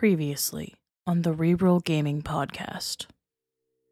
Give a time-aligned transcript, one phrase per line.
[0.00, 0.76] Previously
[1.06, 3.04] on the Reroll Gaming Podcast.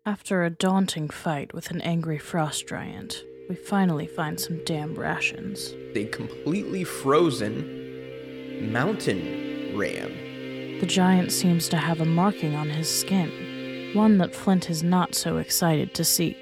[0.07, 5.75] After a daunting fight with an angry frost giant, we finally find some damn rations.
[5.95, 10.81] a completely frozen mountain ram.
[10.81, 15.15] The giant seems to have a marking on his skin, one that Flint is not
[15.15, 16.35] so excited to see.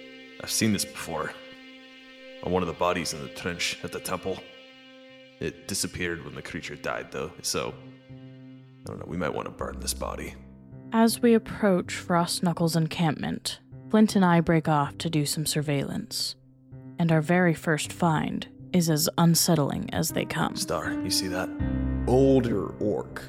[0.44, 1.32] I've seen this before.
[2.44, 4.38] On one of the bodies in the trench at the temple.
[5.40, 7.74] It disappeared when the creature died, though, so.
[8.86, 10.34] I don't know, we might want to burn this body.
[10.92, 13.58] As we approach Frost Knuckles' encampment,
[13.90, 16.36] Flint and I break off to do some surveillance.
[16.98, 20.54] And our very first find is as unsettling as they come.
[20.54, 21.48] Star, you see that?
[22.06, 23.22] Older orc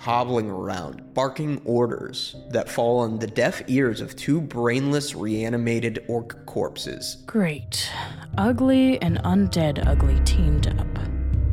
[0.00, 6.44] hobbling around, barking orders that fall on the deaf ears of two brainless, reanimated orc
[6.46, 7.22] corpses.
[7.26, 7.90] Great.
[8.38, 10.98] Ugly and undead ugly teamed up.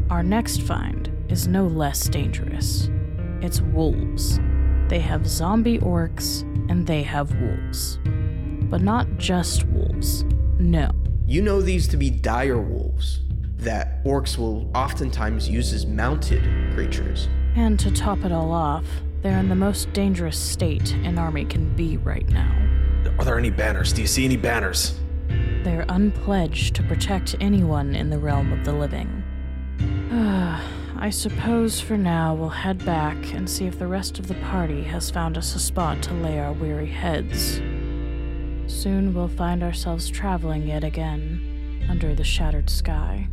[0.09, 2.89] Our next find is no less dangerous.
[3.41, 4.39] It's wolves.
[4.87, 7.99] They have zombie orcs and they have wolves.
[8.69, 10.23] But not just wolves.
[10.59, 10.91] No.
[11.25, 13.19] You know these to be dire wolves
[13.57, 17.27] that orcs will oftentimes use as mounted creatures.
[17.55, 18.85] And to top it all off,
[19.21, 22.53] they're in the most dangerous state an army can be right now.
[23.19, 23.93] Are there any banners?
[23.93, 24.99] Do you see any banners?
[25.63, 29.16] They're unpledged to protect anyone in the realm of the living.
[30.99, 34.81] I suppose for now we'll head back and see if the rest of the party
[34.81, 37.57] has found us a spot to lay our weary heads.
[38.65, 43.29] Soon we'll find ourselves traveling yet again under the shattered sky.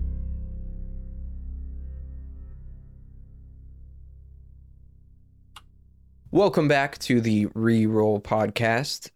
[6.31, 9.09] Welcome back to the Reroll podcast.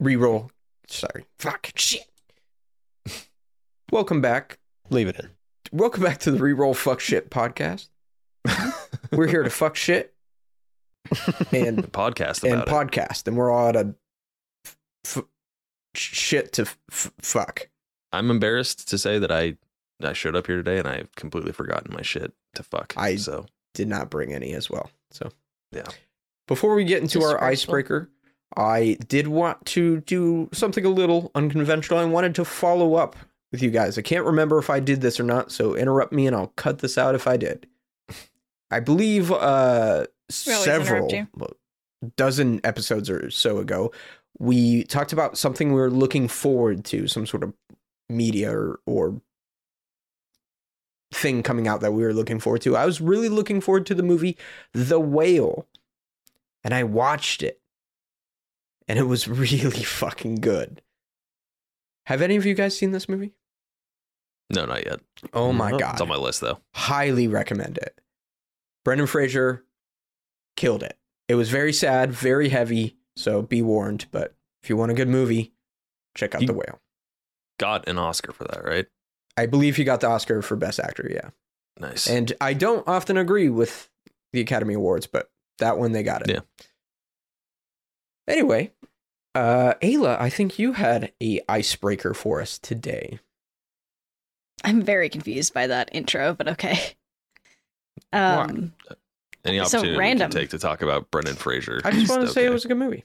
[0.00, 0.50] Reroll,
[0.88, 2.04] sorry, fuck, shit.
[3.90, 4.58] Welcome back.
[4.90, 5.30] Leave it in.
[5.72, 7.88] Welcome back to the Reroll Fuck Shit podcast.
[9.12, 10.14] We're here to fuck shit
[11.52, 12.68] and The podcast and it.
[12.68, 13.94] podcast, and we're all out of
[14.64, 15.24] f- f-
[15.94, 17.68] shit to f- fuck.
[18.12, 19.56] I'm embarrassed to say that I
[20.02, 22.94] I showed up here today and I've completely forgotten my shit to fuck.
[22.96, 24.90] I- so Did not bring any as well.
[25.10, 25.30] So
[25.70, 25.86] Yeah.
[26.48, 28.10] Before we get into our icebreaker,
[28.56, 31.98] I did want to do something a little unconventional.
[32.00, 33.16] I wanted to follow up
[33.52, 33.96] with you guys.
[33.98, 36.80] I can't remember if I did this or not, so interrupt me and I'll cut
[36.80, 37.66] this out if I did.
[38.70, 41.10] I believe uh several
[42.16, 43.92] dozen episodes or so ago,
[44.38, 47.52] we talked about something we were looking forward to, some sort of
[48.08, 49.20] media or, or
[51.12, 52.76] thing coming out that we were looking forward to.
[52.76, 54.36] I was really looking forward to the movie
[54.72, 55.66] The Whale.
[56.64, 57.60] And I watched it.
[58.88, 60.82] And it was really fucking good.
[62.06, 63.34] Have any of you guys seen this movie?
[64.52, 65.00] No, not yet.
[65.32, 65.92] Oh my No, god.
[65.94, 66.58] It's on my list though.
[66.74, 67.98] Highly recommend it.
[68.84, 69.64] Brendan Fraser
[70.56, 70.98] killed it.
[71.28, 75.08] It was very sad, very heavy, so be warned, but if you want a good
[75.08, 75.52] movie,
[76.16, 76.80] check out You- The Whale.
[77.58, 78.86] Got an Oscar for that, right?
[79.36, 81.30] I believe he got the Oscar for Best Actor, yeah.
[81.78, 82.08] Nice.
[82.08, 83.88] And I don't often agree with
[84.32, 86.30] the Academy Awards, but that one they got it.
[86.30, 86.40] Yeah.
[88.28, 88.72] Anyway,
[89.34, 93.18] uh Ayla, I think you had a icebreaker for us today.
[94.64, 96.78] I'm very confused by that intro, but okay.
[98.12, 98.72] Um,
[99.44, 100.30] Any so opportunity we random.
[100.30, 101.80] can take to talk about Brendan Fraser.
[101.84, 103.04] I just is wanted to say it was a good movie.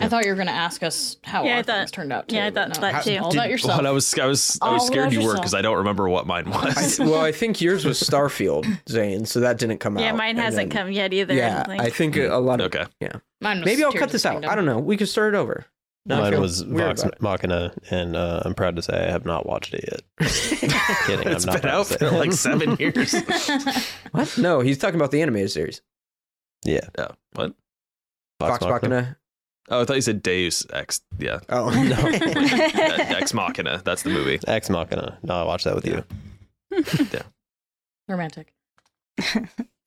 [0.00, 2.28] I thought you were going to ask us how Yeah, our thought- things turned out.
[2.28, 2.80] Too, yeah, I thought no.
[2.80, 3.16] that too.
[3.18, 3.78] All Did- about yourself.
[3.78, 5.76] Well, I was I was I All was scared about you were because I don't
[5.78, 6.98] remember what mine I, was.
[6.98, 10.02] well, I think yours was Starfield, Zane, so that didn't come out.
[10.02, 11.34] yeah, mine hasn't then- come yet either.
[11.34, 11.82] Yeah, don't think.
[11.82, 12.86] I think a lot of okay.
[13.40, 14.32] Mine was Maybe I'll Tears cut this out.
[14.34, 14.50] Kingdom.
[14.50, 14.78] I don't know.
[14.78, 15.66] We could start it over.
[16.06, 17.18] Now Mine was weird Vox.
[17.20, 20.02] Machina, and uh, I'm proud to say I have not watched it yet.
[21.06, 23.14] Kidding, it's I'm not been out for like seven years.
[24.12, 24.36] What?
[24.36, 25.80] No, he's talking about the animated series.
[26.62, 27.08] Yeah, yeah.
[27.32, 27.54] What?
[28.38, 29.16] Fox Machina.
[29.70, 31.00] Oh, I thought you said Deus Ex.
[31.18, 31.40] Yeah.
[31.48, 31.96] Oh No.
[33.16, 33.80] Ex Machina.
[33.82, 34.38] That's the movie.
[34.46, 35.18] Ex Machina.
[35.22, 36.04] No, I watched that with you.
[37.12, 37.22] Yeah.
[38.08, 38.52] Romantic.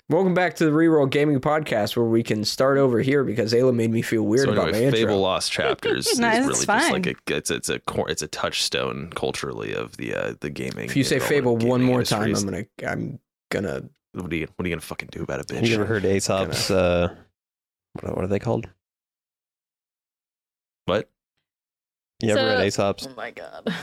[0.09, 3.75] Welcome back to the Reroll Gaming Podcast, where we can start over here because Ayla
[3.75, 5.17] made me feel weird so about anyway, my Fable intro.
[5.17, 6.91] Lost Chapters is really it's just fine.
[6.93, 10.85] like a it's it's a cor- it's a touchstone culturally of the uh, the gaming.
[10.85, 12.33] If you say Fable gaming one more time.
[12.33, 13.19] I'm gonna I'm
[13.51, 13.83] gonna
[14.13, 15.55] What are you What are you gonna fucking do about it, bitch?
[15.55, 16.71] Have you ever heard Aesop's?
[16.71, 17.13] Uh,
[18.01, 18.69] what, what are they called?
[20.85, 21.09] What?
[22.21, 23.07] You ever So- read Aesop's?
[23.07, 23.63] Oh my god.
[23.67, 23.73] I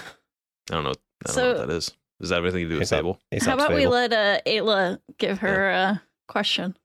[0.69, 0.90] don't know.
[0.93, 1.93] I don't So- know what that is.
[2.20, 2.98] Does that have anything to do with Aesop.
[3.00, 3.20] Fable?
[3.31, 6.76] Aesop's How about we let uh, Ayla give her uh, question?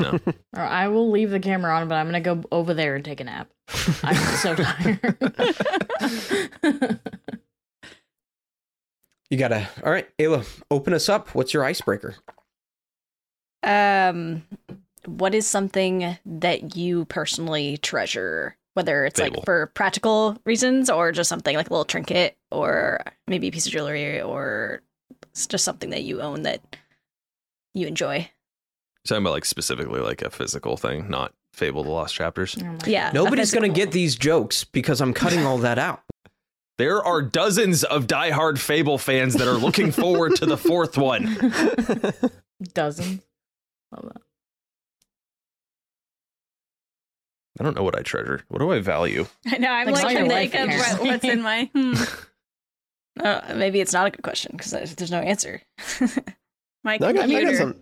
[0.00, 0.20] Or
[0.54, 3.20] I will leave the camera on, but I'm going to go over there and take
[3.20, 3.50] a nap.
[4.02, 5.18] I'm so tired.
[9.30, 9.68] You gotta.
[9.84, 11.34] All right, Ayla, open us up.
[11.34, 12.14] What's your icebreaker?
[13.64, 14.44] Um,
[15.06, 18.56] what is something that you personally treasure?
[18.74, 19.36] Whether it's Fable.
[19.38, 23.66] like for practical reasons or just something like a little trinket or maybe a piece
[23.66, 24.82] of jewelry or
[25.30, 26.60] it's just something that you own that
[27.74, 28.16] you enjoy.
[28.16, 28.28] You're
[29.06, 32.56] talking about like specifically like a physical thing, not Fable: The Lost Chapters.
[32.60, 33.10] Oh Yeah.
[33.12, 36.02] Nobody's going to get these jokes because I'm cutting all that out.
[36.76, 41.24] There are dozens of diehard Fable fans that are looking forward to the fourth one.
[42.74, 43.22] Dozens.
[43.92, 44.22] Love that.
[47.60, 48.42] I don't know what I treasure.
[48.48, 49.26] What do I value?
[49.46, 49.70] I know.
[49.70, 51.70] I'm Like, like, trying to think of what, what's in my.
[51.72, 51.94] Hmm.
[53.20, 55.62] Uh, maybe it's not a good question because there's, there's no answer.
[56.84, 57.56] My No, I got, I got computer.
[57.56, 57.80] some.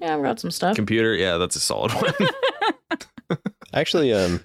[0.00, 0.76] Yeah, I've got some stuff.
[0.76, 3.38] Computer, yeah, that's a solid one.
[3.72, 4.40] Actually, um,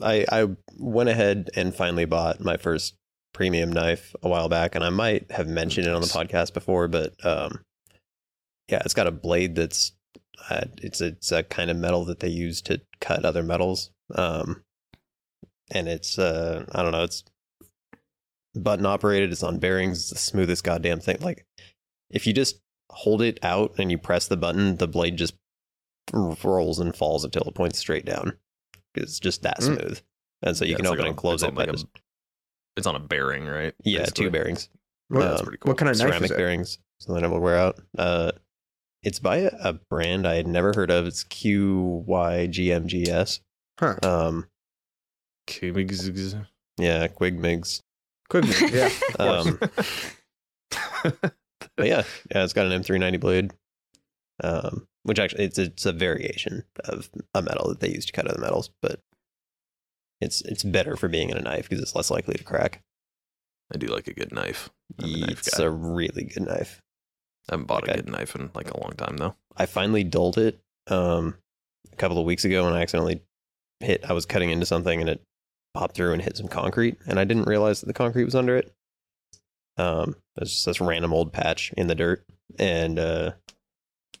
[0.00, 0.48] I I
[0.78, 2.94] went ahead and finally bought my first
[3.34, 6.88] premium knife a while back, and I might have mentioned it on the podcast before,
[6.88, 7.60] but um,
[8.68, 9.92] yeah, it's got a blade that's
[10.48, 13.90] uh, it's a, it's a kind of metal that they use to cut other metals,
[14.14, 14.62] um,
[15.70, 17.24] and it's uh I don't know, it's
[18.54, 21.18] button operated, it's on bearings, it's the smoothest goddamn thing.
[21.20, 21.44] Like
[22.10, 22.60] if you just
[22.92, 25.34] hold it out and you press the button, the blade just
[26.12, 28.34] rolls and falls until it points straight down.
[28.94, 29.64] It's just that Mm.
[29.64, 30.00] smooth.
[30.42, 31.72] And so you Yeah, can open like and a- close it on by like a-
[31.72, 31.86] just,
[32.76, 33.74] it's on a bearing, right?
[33.84, 34.26] yeah, Basically.
[34.26, 34.68] two bearings.
[35.08, 35.70] What, Yeah, that's Um, pretty cool.
[35.70, 36.36] what kind of knife ceramic is it?
[36.36, 37.80] bearings, so then it will wear out.
[37.96, 38.32] Uh,
[39.02, 41.06] it's by a, a brand I had never heard of.
[41.06, 43.40] It's QYGMGS.
[43.80, 43.96] Huh.
[44.02, 44.48] Um,
[45.46, 46.34] Kigs-
[46.78, 47.80] yeah, Quigmigs.
[48.28, 48.90] Quick, yeah.
[49.18, 49.58] Um,
[51.76, 52.02] but yeah,
[52.34, 53.52] yeah, it's got an M390 blade.
[54.42, 58.26] Um, which actually it's it's a variation of a metal that they use to cut
[58.26, 59.00] other metals, but
[60.20, 62.82] it's it's better for being in a knife because it's less likely to crack.
[63.74, 64.70] I do like a good knife.
[64.98, 65.64] I'm a knife It's guy.
[65.64, 66.80] a really good knife.
[67.48, 67.92] I haven't bought okay.
[67.92, 69.34] a good knife in like a long time though.
[69.56, 71.36] I finally dulled it um,
[71.92, 73.22] a couple of weeks ago when I accidentally
[73.80, 74.04] hit.
[74.08, 75.22] I was cutting into something and it
[75.74, 78.56] popped through and hit some concrete, and I didn't realize that the concrete was under
[78.56, 78.72] it.
[79.78, 82.24] Um, it's just this random old patch in the dirt,
[82.58, 83.32] and uh,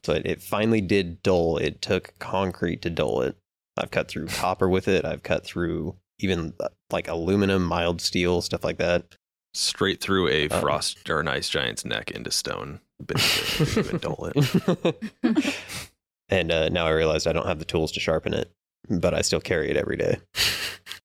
[0.04, 1.58] so it, it finally did dull.
[1.58, 3.36] It took concrete to dull it.
[3.76, 5.04] I've cut through copper with it.
[5.04, 9.16] I've cut through even uh, like aluminum, mild steel, stuff like that.
[9.54, 12.80] Straight through a Um, frost or an ice giant's neck into stone.
[13.04, 15.56] Beneath it, even dull it.
[16.28, 18.50] and uh, now I realized I don't have the tools to sharpen it,
[18.88, 20.18] but I still carry it every day.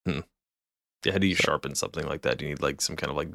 [0.06, 2.38] Yeah, how do you sharpen something like that?
[2.38, 3.30] Do you need like some kind of like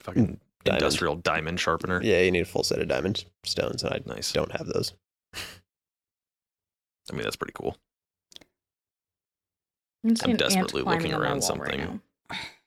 [0.00, 0.82] fucking Diamond.
[0.82, 2.00] industrial diamond sharpener?
[2.02, 4.32] Yeah, you need a full set of diamond stones, and I Nice.
[4.32, 4.92] don't have those.
[5.34, 7.76] I mean, that's pretty cool
[10.02, 12.00] You can see I'm desperately looking around wall right something.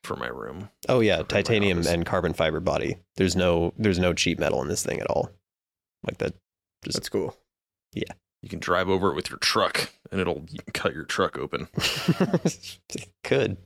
[0.03, 0.69] for my room.
[0.87, 2.97] Oh yeah, Over in my titanium and carbon fiber body.
[3.15, 5.31] There's no there's no cheap metal in this thing at all.
[6.05, 6.33] Like that.
[6.83, 7.35] Just That's cool.
[7.93, 8.13] Yeah.
[8.43, 11.67] You can drive over it with your truck, and it'll cut your truck open.
[13.23, 13.57] could.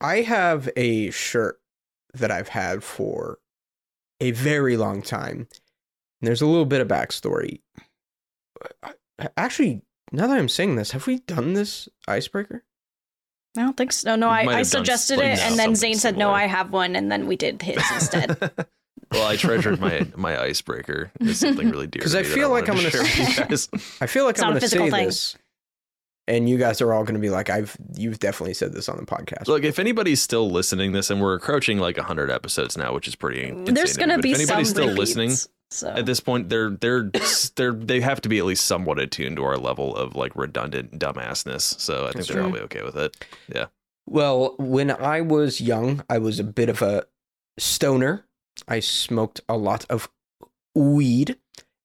[0.00, 1.60] I have a shirt
[2.12, 3.38] that I've had for
[4.24, 5.48] a very long time.
[6.20, 7.60] And there's a little bit of backstory.
[9.36, 9.82] Actually,
[10.12, 12.64] now that I'm saying this, have we done this icebreaker?
[13.56, 14.16] I don't think so.
[14.16, 16.30] No, We I, I suggested it, and then Zane said, "No.
[16.32, 18.36] I have one," and then we did his instead.
[19.12, 21.12] well, I treasured my my icebreaker.
[21.20, 23.38] It's something really dear because I me that feel like I'm to gonna share with
[23.38, 23.68] you guys.
[24.00, 25.06] I feel like I'm a going to say physical thing.
[25.06, 25.36] this,
[26.26, 28.96] and you guys are all going to be like, "I've you've definitely said this on
[28.96, 32.94] the podcast." Look, if anybody's still listening this, and we're approaching like hundred episodes now,
[32.94, 33.48] which is pretty.
[33.48, 35.30] insane There's gonna me, but be if anybody's some still repeats, listening
[35.70, 37.10] So at this point, they're they're
[37.56, 40.98] they're they have to be at least somewhat attuned to our level of like redundant
[40.98, 41.80] dumbassness.
[41.80, 42.42] So I think That's they're true.
[42.44, 43.16] probably okay with it.
[43.52, 43.66] Yeah.
[44.06, 47.06] Well, when I was young, I was a bit of a
[47.58, 48.26] stoner.
[48.68, 50.08] I smoked a lot of
[50.74, 51.36] weed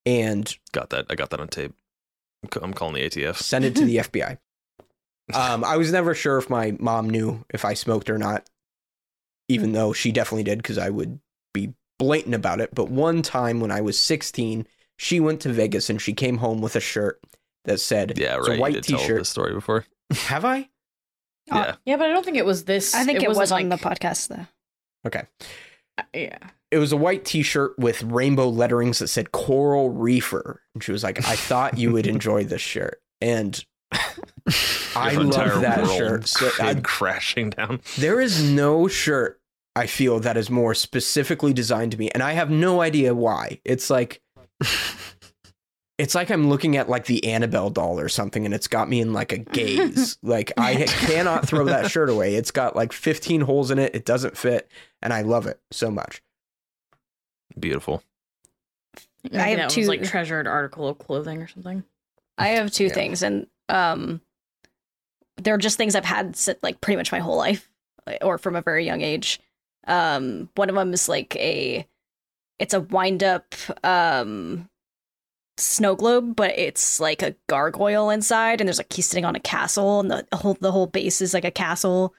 [0.05, 1.05] and Got that.
[1.09, 1.73] I got that on tape.
[2.61, 3.35] I'm calling the ATF.
[3.37, 4.37] Send it to the FBI.
[5.33, 8.49] Um, I was never sure if my mom knew if I smoked or not,
[9.47, 11.19] even though she definitely did because I would
[11.53, 12.73] be blatant about it.
[12.73, 14.65] But one time when I was 16,
[14.97, 17.19] she went to Vegas and she came home with a shirt
[17.65, 18.53] that said, Yeah, it's right.
[18.53, 19.19] a you white did tell t-shirt.
[19.19, 19.85] this story before.
[20.13, 20.69] Have I?
[21.45, 21.75] yeah.
[21.85, 22.95] Yeah, but I don't think it was this.
[22.95, 24.47] I think it, was wasn't on the podcast though.
[25.05, 25.23] Okay.
[25.97, 26.37] uh, Yeah.
[26.71, 31.03] It was a white t-shirt with rainbow letterings that said coral reefer and she was
[31.03, 33.01] like i thought you would enjoy this shirt.
[33.21, 33.63] And
[34.95, 36.27] i love that shirt.
[36.27, 37.81] So came I- crashing down.
[37.97, 39.41] there is no shirt
[39.75, 43.59] i feel that is more specifically designed to me and i have no idea why.
[43.65, 44.21] It's like
[45.97, 49.01] it's like i'm looking at like the annabelle doll or something and it's got me
[49.01, 50.17] in like a gaze.
[50.23, 52.35] Like i cannot throw that shirt away.
[52.35, 53.95] It's got like 15 holes in it.
[53.95, 54.69] It doesn't fit
[55.01, 56.21] and i love it so much
[57.57, 58.03] Beautiful.
[59.23, 61.83] Maybe I have that two- was like treasured article of clothing or something.
[62.37, 62.93] I have two Yeah.
[62.93, 64.21] things, and Um,
[65.37, 67.69] they're just things I've had si- like pretty much my whole life,
[68.21, 69.39] or from a very young age.
[69.87, 71.87] Um, one of them is like a,
[72.59, 73.53] it's a wind up
[73.83, 74.69] um
[75.57, 79.39] snow globe, but it's like a gargoyle inside, and there's a key sitting on a
[79.39, 82.13] castle, and the whole the whole base is like a castle,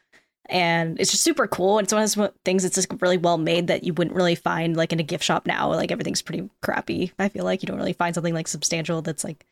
[0.51, 1.79] and it's just super cool.
[1.79, 4.35] And it's one of those things that's just really well made that you wouldn't really
[4.35, 5.73] find like in a gift shop now.
[5.73, 7.13] Like everything's pretty crappy.
[7.19, 9.47] I feel like you don't really find something like substantial that's like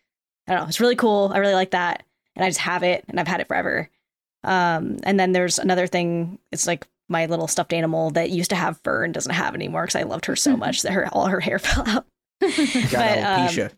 [0.47, 0.69] I don't know.
[0.69, 1.31] It's really cool.
[1.33, 2.03] I really like that,
[2.35, 3.89] and I just have it, and I've had it forever.
[4.45, 6.39] Um, and then there's another thing.
[6.53, 9.83] It's like my little stuffed animal that used to have fur and doesn't have anymore
[9.83, 12.07] because I loved her so much that her all her hair fell out.
[12.41, 13.73] Got But, um, alopecia.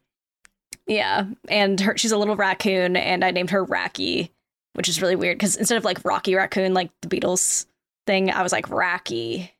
[0.86, 4.30] Yeah, and her she's a little raccoon, and I named her Racky,
[4.74, 7.66] which is really weird because instead of like Rocky Raccoon, like the Beatles
[8.06, 9.50] thing, I was like Racky.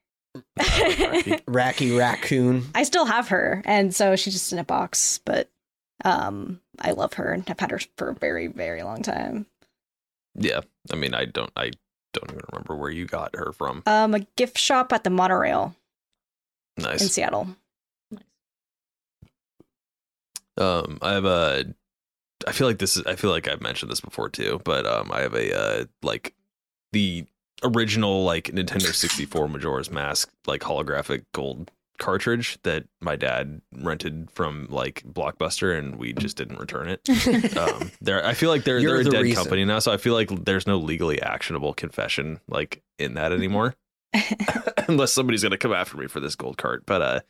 [0.59, 1.45] Racky.
[1.47, 2.67] Racky raccoon.
[2.75, 5.49] I still have her, and so she's just in a box, but
[6.05, 9.47] um, I love her and I've had her for a very, very long time.
[10.35, 10.61] Yeah,
[10.93, 11.73] I mean, I don't, I
[12.13, 13.83] don't even remember where you got her from.
[13.87, 15.75] Um, a gift shop at the monorail
[16.79, 17.13] Nice in Nice.
[17.13, 17.49] Seattle.
[20.57, 21.75] Um, I have a.
[22.47, 23.05] I feel like this is.
[23.07, 26.35] I feel like I've mentioned this before too, but um, I have a uh, like
[26.93, 27.27] the
[27.63, 34.67] original like Nintendo 64 Majora's Mask like holographic gold cartridge that my dad rented from
[34.71, 37.57] like Blockbuster, and we just didn't return it.
[37.57, 38.25] um, they're.
[38.27, 39.43] I feel like they're You're they're a the dead reason.
[39.43, 43.77] company now, so I feel like there's no legally actionable confession like in that anymore.
[44.89, 47.21] Unless somebody's gonna come after me for this gold cart, but uh,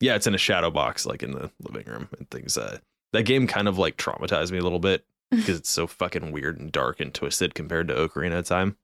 [0.00, 2.56] yeah, it's in a shadow box like in the living room and things.
[2.56, 2.78] Uh,
[3.12, 6.58] that game kind of like traumatized me a little bit because it's so fucking weird
[6.58, 8.76] and dark and twisted compared to Ocarina of Time.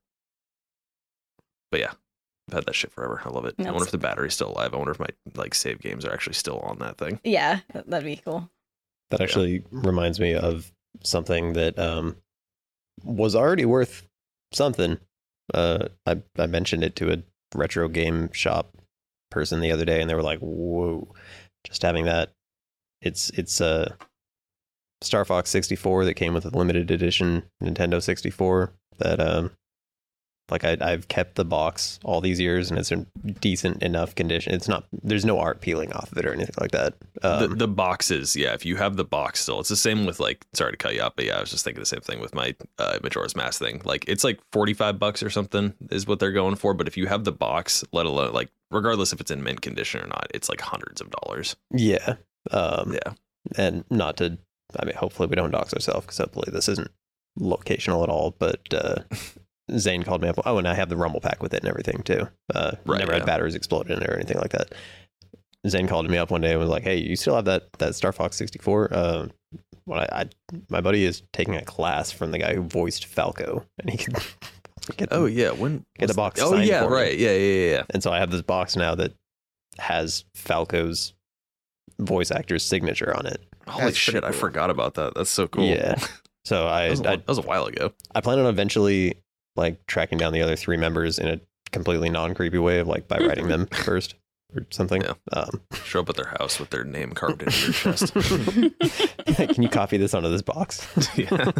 [1.70, 1.92] But yeah,
[2.48, 3.20] I've had that shit forever.
[3.24, 3.54] I love it.
[3.58, 4.72] I wonder if the battery's still alive.
[4.72, 7.20] I wonder if my like save games are actually still on that thing.
[7.24, 8.50] yeah, that'd be cool.
[9.10, 10.70] That actually reminds me of
[11.02, 12.16] something that um,
[13.04, 14.06] was already worth
[14.52, 14.98] something.
[15.52, 17.22] Uh, I I mentioned it to a
[17.54, 18.76] retro game shop
[19.30, 21.14] person the other day, and they were like, "Whoa!"
[21.64, 22.32] Just having that,
[23.02, 23.96] it's it's a
[25.00, 29.50] Star Fox 64 that came with a limited edition Nintendo 64 that um.
[30.50, 33.06] Like I, I've kept the box all these years, and it's in
[33.38, 34.54] decent enough condition.
[34.54, 34.86] It's not.
[35.02, 36.94] There's no art peeling off of it or anything like that.
[37.22, 38.54] Um, the, the boxes, yeah.
[38.54, 40.46] If you have the box still, it's the same with like.
[40.54, 42.34] Sorry to cut you up, but yeah, I was just thinking the same thing with
[42.34, 43.82] my uh, Majora's Mask thing.
[43.84, 46.72] Like it's like forty five bucks or something is what they're going for.
[46.72, 50.00] But if you have the box, let alone like regardless if it's in mint condition
[50.00, 51.56] or not, it's like hundreds of dollars.
[51.74, 52.14] Yeah.
[52.50, 53.12] Um, Yeah.
[53.58, 54.38] And not to,
[54.78, 56.90] I mean, hopefully we don't dox ourselves because hopefully this isn't
[57.38, 58.34] locational at all.
[58.38, 58.96] But uh,
[59.78, 60.38] Zane called me up.
[60.44, 62.28] Oh, and I have the Rumble pack with it and everything too.
[62.54, 63.18] Uh, Right, never yeah.
[63.18, 64.74] had batteries explode in it or anything like that.
[65.66, 67.94] Zane called me up one day and was like, "Hey, you still have that that
[67.94, 69.26] Star Fox 64?" Uh,
[69.86, 70.28] well, I, I
[70.70, 74.16] my buddy is taking a class from the guy who voiced Falco, and he could
[74.96, 76.86] get Oh yeah, when Get the box Oh yeah, me.
[76.88, 77.18] right.
[77.18, 77.82] Yeah, yeah, yeah, yeah.
[77.90, 79.12] And so I have this box now that
[79.78, 81.12] has Falco's
[81.98, 83.42] voice actor's signature on it.
[83.68, 85.14] Holy That's shit, pretty I forgot about that.
[85.14, 85.64] That's so cool.
[85.64, 85.96] Yeah.
[86.44, 87.92] So I, that was, a, I that was a while ago.
[88.14, 89.16] I plan on eventually
[89.54, 91.38] like tracking down the other three members in a
[91.72, 94.14] completely non creepy way of like by writing them first
[94.56, 95.02] or something.
[95.02, 95.12] Yeah.
[95.34, 98.14] Um, Show up at their house with their name carved into your chest.
[99.54, 100.86] can you copy this onto this box?
[101.18, 101.50] yeah,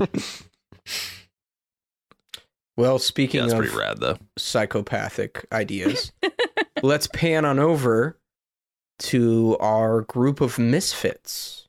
[2.79, 4.17] Well, speaking yeah, that's of pretty rad though.
[4.39, 6.13] psychopathic ideas,
[6.83, 8.19] let's pan on over
[9.01, 11.68] to our group of misfits.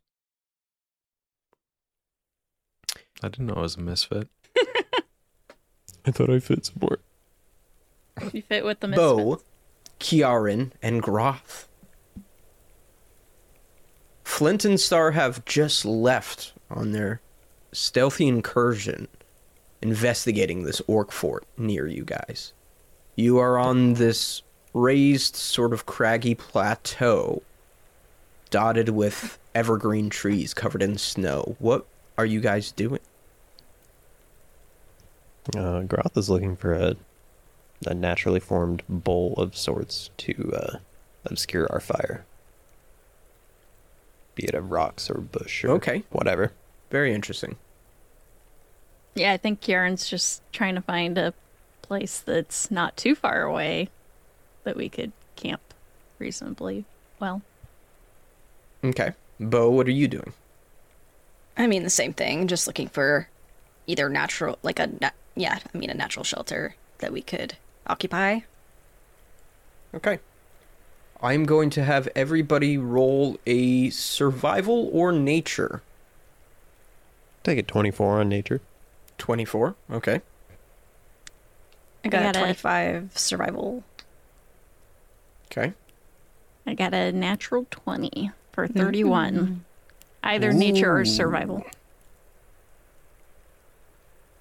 [3.22, 4.28] I didn't know I was a misfit.
[6.06, 7.02] I thought I fit support.
[8.34, 9.00] You fit with the misfits.
[9.00, 9.42] Beau,
[10.00, 11.68] Kiarryn, and Groth.
[14.24, 17.22] Flint and Star have just left on their
[17.72, 19.08] stealthy incursion
[19.82, 22.54] investigating this orc fort near you guys.
[23.16, 24.42] You are on this
[24.74, 27.42] raised, sort of craggy plateau
[28.50, 31.56] dotted with evergreen trees covered in snow.
[31.60, 31.86] What
[32.18, 33.00] are you guys doing?
[35.56, 36.96] Uh, Groth is looking for a,
[37.86, 40.77] a naturally formed bowl of sorts to uh,
[41.25, 42.25] obscure our fire.
[44.36, 46.03] Be it of rocks or bush or Okay.
[46.12, 46.53] whatever.
[46.91, 47.58] Very interesting.
[49.15, 51.34] Yeah, I think Kiarryn's just trying to find a
[51.82, 53.89] place that's not too far away
[54.63, 55.62] that we could camp
[56.20, 56.86] reasonably
[57.20, 57.41] well.
[58.84, 59.13] Okay.
[59.39, 60.34] Beau, what are you doing?
[61.58, 62.48] I mean, the same thing.
[62.48, 63.27] Just looking for
[63.88, 67.55] either natural, like a na- yeah, I mean, a natural shelter that we could
[67.88, 68.41] occupy.
[69.93, 70.19] Okay.
[71.22, 75.81] I'm going to have everybody roll a survival or nature.
[77.43, 78.62] Take a 24 on nature.
[79.17, 79.75] 24.
[79.91, 80.22] Okay.
[82.03, 83.84] I got, got a a- 25 survival.
[85.51, 85.74] Okay.
[86.67, 88.79] I got a natural 20 for mm-hmm.
[88.79, 89.65] 31.
[90.22, 91.65] Either nature or survival.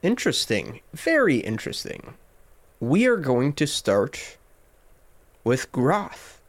[0.03, 0.81] Interesting.
[0.93, 2.15] Very interesting.
[2.81, 4.37] We are going to start
[5.43, 6.41] with Groth.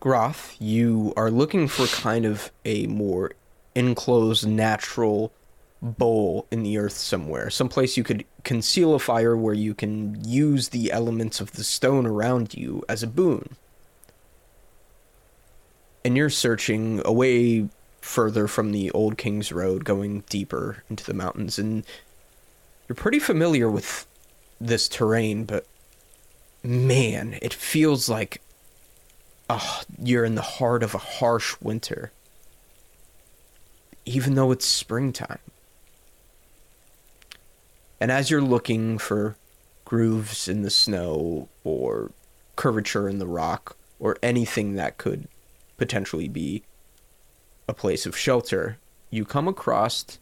[0.00, 3.32] Groth, you are looking for kind of a more
[3.76, 5.32] enclosed natural
[5.80, 7.50] bowl in the earth somewhere.
[7.50, 12.06] Someplace you could conceal a fire where you can use the elements of the stone
[12.06, 13.56] around you as a boon.
[16.04, 17.68] And you're searching away
[18.02, 21.84] further from the Old King's Road, going deeper into the mountains, and
[22.86, 24.06] you're pretty familiar with
[24.60, 25.66] this terrain, but
[26.62, 28.42] man, it feels like
[29.48, 32.10] oh, you're in the heart of a harsh winter,
[34.04, 35.38] even though it's springtime.
[38.00, 39.36] And as you're looking for
[39.84, 42.10] grooves in the snow or
[42.56, 45.28] curvature in the rock or anything that could
[45.76, 46.62] potentially be
[47.72, 48.78] a place of shelter,
[49.10, 50.18] you come across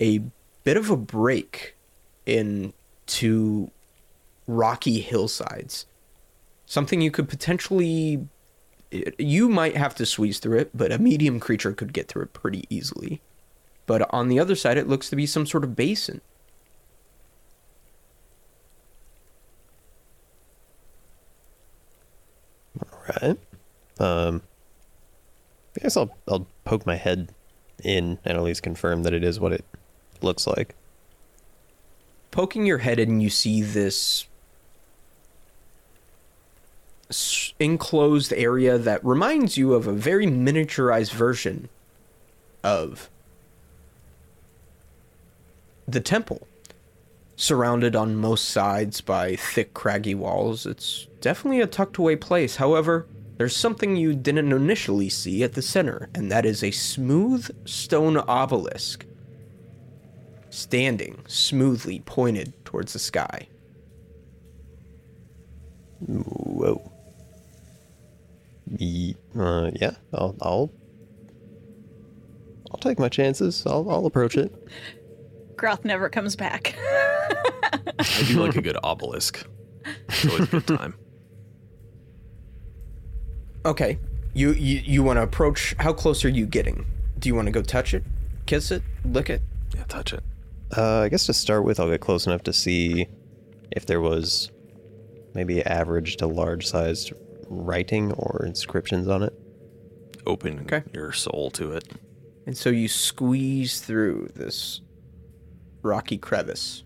[0.00, 0.22] a
[0.64, 1.76] bit of a break
[2.24, 2.72] in
[3.06, 3.70] two
[4.46, 5.86] rocky hillsides.
[6.64, 8.26] Something you could potentially
[9.18, 12.32] you might have to squeeze through it, but a medium creature could get through it
[12.32, 13.22] pretty easily.
[13.86, 16.20] But on the other side it looks to be some sort of basin.
[23.20, 23.38] Right.
[23.98, 24.42] Um,
[25.76, 27.32] I guess I'll I'll poke my head
[27.82, 29.64] in and at least confirm that it is what it
[30.20, 30.74] looks like.
[32.32, 34.26] poking your head in, you see this
[37.60, 41.68] enclosed area that reminds you of a very miniaturized version
[42.64, 43.08] of
[45.86, 46.48] the temple.
[47.36, 52.56] Surrounded on most sides by thick, craggy walls, it's definitely a tucked away place.
[52.56, 53.06] However,
[53.42, 58.16] there's something you didn't initially see at the center, and that is a smooth stone
[58.16, 59.04] obelisk
[60.50, 63.48] standing smoothly pointed towards the sky.
[66.06, 66.92] Whoa.
[68.76, 70.70] Ye- uh, yeah, I'll I'll
[72.70, 73.64] I'll take my chances.
[73.66, 74.54] I'll I'll approach it.
[75.56, 76.76] Groth never comes back.
[77.98, 79.44] I do like a good obelisk.
[80.10, 80.94] It's always a good time.
[83.64, 83.98] Okay,
[84.34, 85.74] you you, you want to approach?
[85.78, 86.86] How close are you getting?
[87.18, 88.02] Do you want to go touch it,
[88.46, 89.42] kiss it, lick it?
[89.76, 90.22] Yeah, touch it.
[90.76, 93.06] Uh, I guess to start with, I'll get close enough to see
[93.70, 94.50] if there was
[95.34, 97.12] maybe average to large sized
[97.48, 99.32] writing or inscriptions on it.
[100.26, 100.82] Open Okay.
[100.92, 101.84] your soul to it.
[102.46, 104.80] And so you squeeze through this
[105.82, 106.82] rocky crevice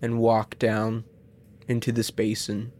[0.00, 1.04] and walk down
[1.68, 2.72] into this basin.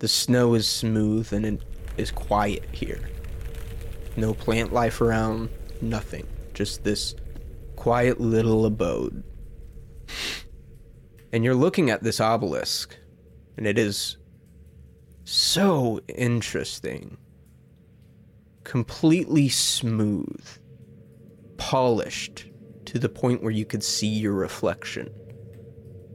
[0.00, 1.62] The snow is smooth and it
[1.96, 3.08] is quiet here.
[4.16, 6.26] No plant life around, nothing.
[6.54, 7.14] Just this
[7.76, 9.22] quiet little abode.
[11.32, 12.96] And you're looking at this obelisk,
[13.56, 14.16] and it is
[15.24, 17.16] so interesting
[18.64, 20.46] completely smooth,
[21.56, 22.46] polished
[22.86, 25.08] to the point where you could see your reflection.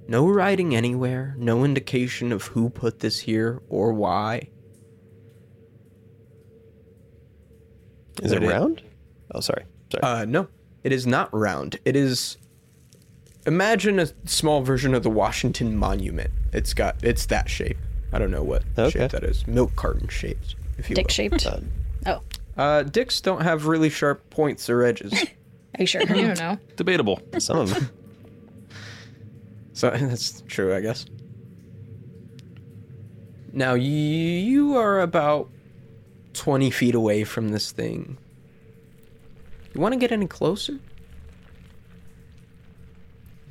[0.07, 4.49] No writing anywhere, no indication of who put this here or why.
[8.21, 8.81] Is it it- round?
[9.33, 9.65] Oh, sorry.
[9.91, 10.01] Sorry.
[10.03, 10.47] Uh, no,
[10.83, 11.79] it is not round.
[11.85, 12.37] It is.
[13.45, 16.31] Imagine a small version of the Washington Monument.
[16.53, 17.77] It's got it's that shape.
[18.11, 18.99] I don't know what Okay.
[18.99, 19.45] shape that is.
[19.47, 21.11] Milk carton shaped, if you Dick will.
[21.13, 21.45] shaped.
[21.45, 21.59] Uh,
[22.05, 22.21] oh,
[22.57, 25.11] Uh, dicks don't have really sharp points or edges,
[25.77, 26.01] are you sure?
[26.15, 26.57] You don't know.
[26.77, 27.19] Debatable.
[27.39, 27.89] some of them.
[29.75, 31.05] so that's true, I guess.
[33.53, 35.49] Now y- you are about
[36.33, 38.17] twenty feet away from this thing.
[39.73, 40.79] You want to get any closer?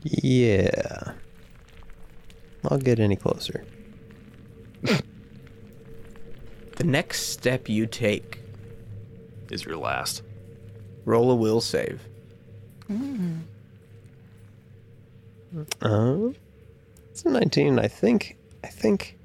[0.03, 1.13] Yeah.
[2.69, 3.65] I'll get any closer.
[6.77, 8.41] The next step you take,
[9.49, 10.23] Is your last.
[11.05, 12.03] roll a will save.
[12.91, 13.43] Mm.
[15.83, 16.29] Uh,
[17.11, 17.79] it's a 19.
[17.79, 18.37] I think.
[18.63, 19.19] I think.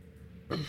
[0.51, 0.65] I'm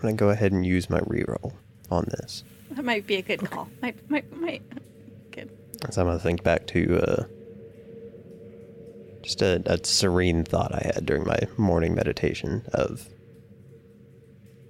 [0.00, 1.52] gonna go ahead and use my reroll
[1.90, 2.42] on this.
[2.70, 3.68] that might be a good call.
[3.80, 4.62] Might, might, might.
[5.30, 5.50] Good.
[5.90, 7.24] So I'm gonna think back to uh,
[9.22, 13.08] just a, a serene thought I had during my morning meditation of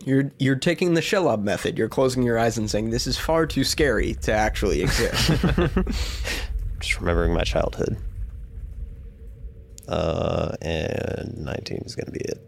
[0.04, 1.78] You're you're taking the Shelob method.
[1.78, 5.30] You're closing your eyes and saying this is far too scary to actually exist.
[6.80, 7.96] Just remembering my childhood.
[9.92, 12.38] Uh, and 19 is going to be it.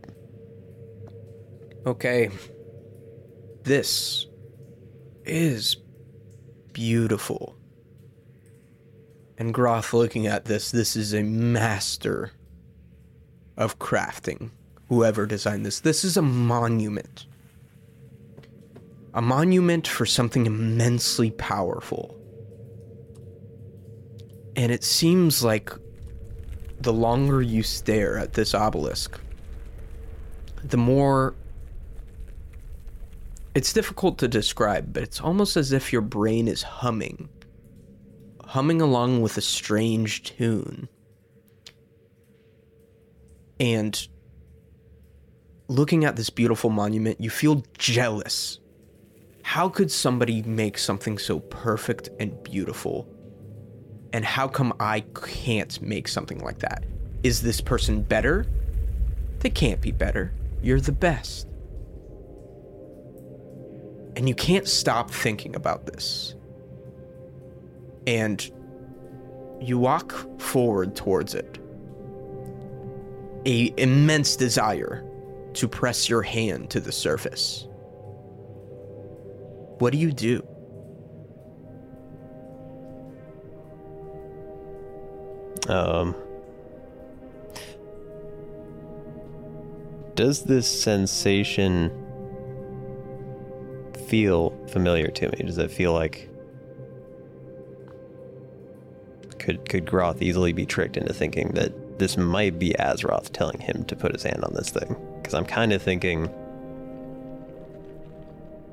[1.87, 2.31] okay.
[3.65, 4.27] This
[5.27, 5.77] is
[6.73, 7.55] beautiful.
[9.37, 12.33] And Groth looking at this, this is a master
[13.59, 14.51] of crafting.
[14.89, 15.81] Whoever designed this.
[15.81, 17.27] This is a monument.
[19.13, 22.19] A monument for something immensely powerful.
[24.57, 25.71] And it seems like
[26.81, 29.19] the longer you stare at this obelisk,
[30.63, 31.35] the more.
[33.55, 37.29] It's difficult to describe, but it's almost as if your brain is humming.
[38.43, 40.89] Humming along with a strange tune.
[43.61, 44.09] And
[45.69, 48.59] looking at this beautiful monument, you feel jealous.
[49.43, 53.09] How could somebody make something so perfect and beautiful?
[54.15, 56.85] And how come I can't make something like that?
[57.25, 58.47] Is this person better?
[59.41, 60.33] They can't be better.
[60.63, 61.49] You're the best.
[64.15, 66.37] And you can't stop thinking about this.
[68.07, 68.49] And
[69.61, 71.59] you walk forward towards it.
[73.47, 75.05] A immense desire
[75.55, 77.67] to press your hand to the surface.
[79.81, 80.47] What do you do?
[85.69, 86.15] Um,
[90.15, 91.91] does this sensation
[94.09, 95.39] feel familiar to me?
[95.45, 96.29] Does it feel like
[99.39, 103.85] could could Groth easily be tricked into thinking that this might be Azeroth telling him
[103.85, 104.97] to put his hand on this thing?
[105.17, 106.29] Because I'm kind of thinking,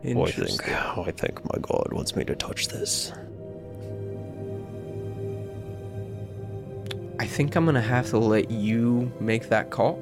[0.06, 3.12] oh, I think, oh, I think my god wants me to touch this.
[7.21, 9.99] I think I'm gonna have to let you make that call.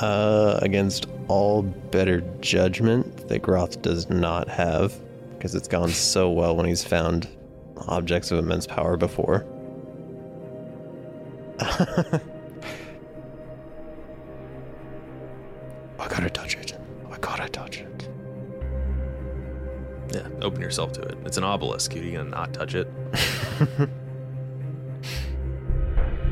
[0.00, 5.00] Uh, against all better judgment that Groth does not have,
[5.34, 7.28] because it's gone so well when he's found
[7.86, 9.46] objects of immense power before.
[11.60, 12.18] I
[16.08, 16.76] gotta touch it.
[17.12, 17.91] I gotta touch it.
[20.10, 21.16] Yeah, open yourself to it.
[21.24, 21.94] It's an obelisk.
[21.94, 22.88] You gonna not touch it?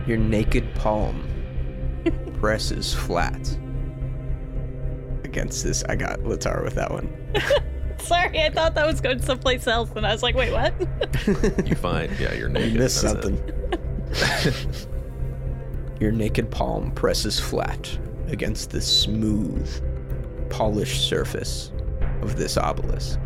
[0.06, 1.26] Your naked palm
[2.40, 3.56] presses flat
[5.24, 5.85] against this.
[5.88, 7.09] I got Latar with that one.
[7.98, 10.74] Sorry, I thought that was going someplace else, and I was like, wait, what?
[11.68, 12.78] You find, yeah, you're You naked.
[12.78, 13.38] missed something.
[16.00, 19.68] Your naked palm presses flat against the smooth,
[20.50, 21.72] polished surface
[22.22, 23.20] of this obelisk.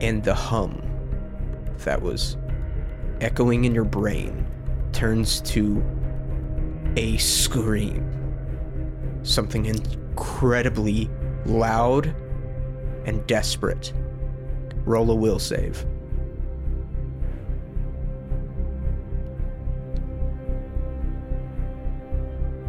[0.00, 0.82] And the hum
[1.84, 2.36] that was
[3.20, 4.46] echoing in your brain
[4.92, 5.84] turns to
[6.96, 8.06] a scream.
[9.22, 11.10] Something incredibly
[11.44, 12.14] loud
[13.04, 13.92] and desperate.
[14.84, 15.84] Roll a will save.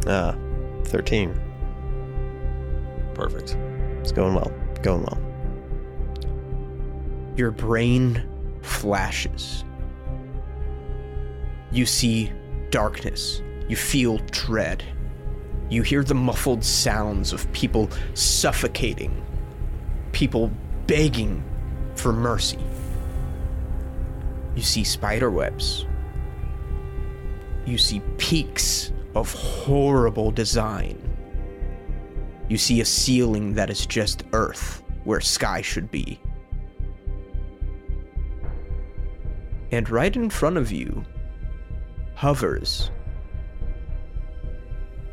[0.08, 0.36] Ah,
[0.86, 1.40] 13.
[3.14, 3.56] Perfect.
[4.02, 4.52] It's going well.
[4.82, 5.31] Going well.
[7.36, 8.28] Your brain
[8.62, 9.64] flashes.
[11.72, 12.32] You see
[12.70, 13.42] darkness.
[13.68, 14.84] You feel dread.
[15.70, 19.24] You hear the muffled sounds of people suffocating,
[20.12, 20.52] people
[20.86, 21.42] begging
[21.96, 22.60] for mercy.
[24.56, 25.86] You see spider webs.
[27.66, 30.98] You see peaks of horrible design.
[32.50, 36.20] You see a ceiling that is just earth where sky should be.
[39.72, 41.06] And right in front of you
[42.16, 42.92] hovers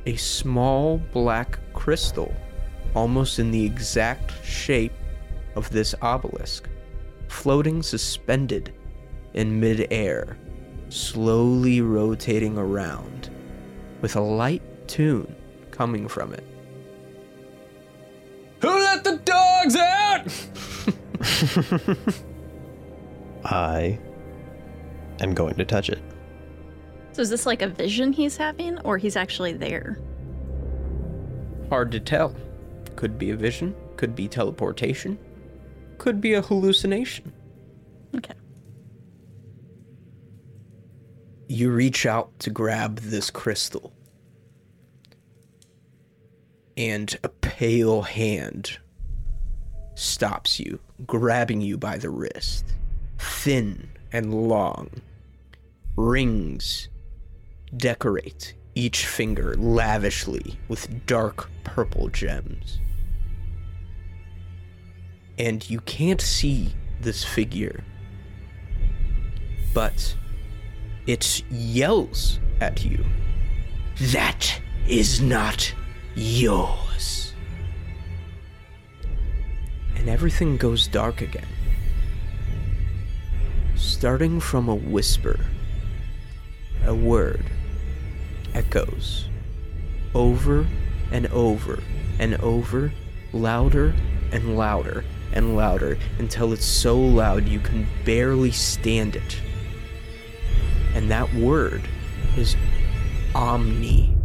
[0.07, 2.35] a small black crystal,
[2.95, 4.93] almost in the exact shape
[5.55, 6.69] of this obelisk,
[7.29, 8.73] floating suspended
[9.35, 10.37] in midair,
[10.89, 13.31] slowly rotating around,
[14.01, 15.35] with a light tune
[15.71, 16.45] coming from it.
[18.61, 20.25] Who let the dogs out?
[23.45, 23.99] I
[25.21, 26.01] am going to touch it.
[27.13, 29.99] So is this like a vision he's having, or he's actually there?
[31.69, 32.35] Hard to tell.
[32.97, 35.19] Could be a vision, could be teleportation,
[35.99, 37.33] could be a hallucination.
[38.17, 38.35] Okay.
[41.49, 43.93] You reach out to grab this crystal,
[46.77, 48.79] and a pale hand
[49.95, 52.65] stops you, grabbing you by the wrist.
[53.19, 54.91] Thin and long.
[55.97, 56.89] Rings
[57.77, 62.79] decorate each finger lavishly with dark purple gems.
[65.39, 67.85] And you can't see this figure,
[69.75, 70.17] but
[71.07, 73.05] it yells at you.
[74.13, 75.75] That is not
[76.15, 77.35] yours.
[79.97, 81.47] And everything goes dark again.
[83.99, 85.45] Starting from a whisper,
[86.87, 87.45] a word
[88.55, 89.29] echoes
[90.15, 90.65] over
[91.11, 91.83] and over
[92.21, 92.93] and over,
[93.33, 93.93] louder
[94.31, 99.43] and louder and louder until it's so loud you can barely stand it.
[100.95, 101.83] And that word
[102.37, 102.55] is
[103.35, 104.17] Omni.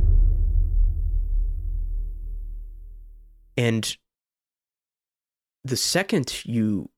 [3.58, 3.98] And
[5.64, 6.92] the second you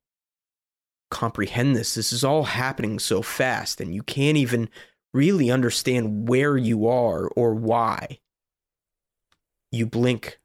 [1.10, 4.70] comprehend this, this is all happening so fast, and you can't even
[5.14, 8.20] really understand where you are or why.
[9.72, 10.40] You blink,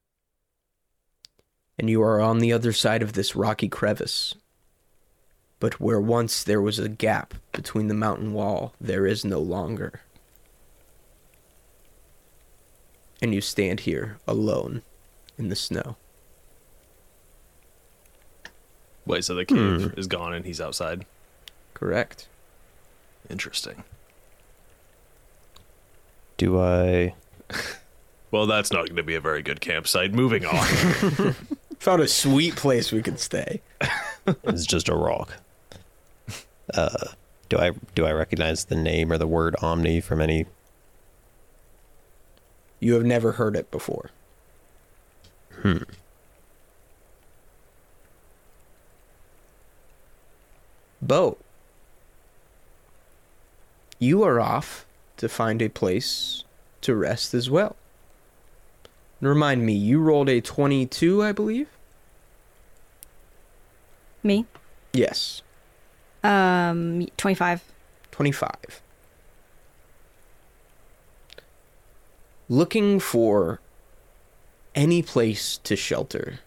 [1.79, 4.35] and you are on the other side of this rocky crevice.
[5.59, 10.01] But where once there was a gap between the mountain wall, there is no longer.
[13.21, 14.83] And you stand here alone
[15.37, 15.97] in the snow.
[19.11, 21.05] Wait, so the cave is gone and he's outside.
[21.75, 22.29] Correct.
[23.29, 23.83] Interesting.
[26.37, 27.15] Do I?
[28.33, 30.13] Well, that's not going to be a very good campsite.
[30.13, 30.65] Moving on.
[31.81, 33.61] Found a sweet place we could stay.
[34.45, 35.33] It's just a rock.
[36.73, 37.09] Uh,
[37.49, 40.47] do I do I recognize the name or the word Omni from any?
[42.79, 44.11] You have never heard it before.
[51.11, 51.15] Hmm.
[51.15, 51.39] Beau,
[53.99, 56.45] you are off to find a place
[56.83, 57.75] to rest as well.
[59.21, 61.69] Remind me, you rolled a 22, I believe?
[64.23, 64.47] Me?
[64.93, 65.43] Yes,
[66.23, 67.65] Um, 25.
[68.13, 68.83] 25.
[72.49, 73.61] Looking for
[74.75, 76.41] any place to shelter.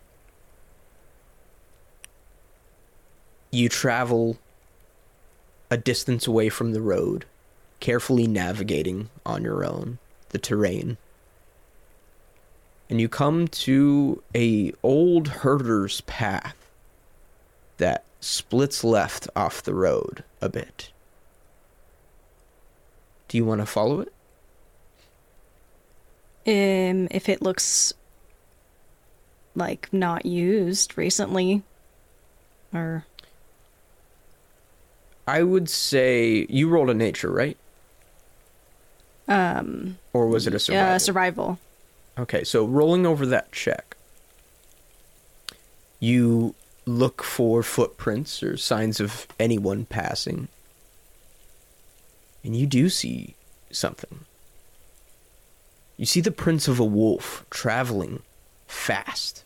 [3.51, 4.37] You travel
[5.73, 7.25] a distance away from the road,
[7.79, 9.97] carefully navigating on your own
[10.29, 10.97] the terrain.
[12.91, 16.55] And you come to a old herder's path
[17.77, 20.91] that splits left off the road a bit.
[23.27, 24.13] Do you want to follow it?
[26.45, 27.95] Um, if it looks
[29.55, 31.63] like not used recently,
[32.71, 33.07] or
[35.27, 37.57] I would say you rolled a nature, right?
[39.27, 40.95] um, Or was it a survival?
[40.95, 41.59] uh, survival.
[42.19, 43.95] Okay, so rolling over that check,
[45.99, 46.53] you
[46.85, 50.49] look for footprints or signs of anyone passing.
[52.43, 53.35] And you do see
[53.71, 54.25] something.
[55.95, 58.21] You see the prints of a wolf traveling
[58.67, 59.45] fast,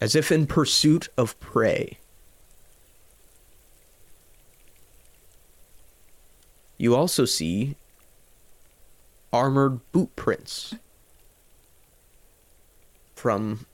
[0.00, 1.96] as if in pursuit of prey.
[6.80, 7.76] You also see
[9.34, 10.74] armored boot prints
[13.14, 13.66] from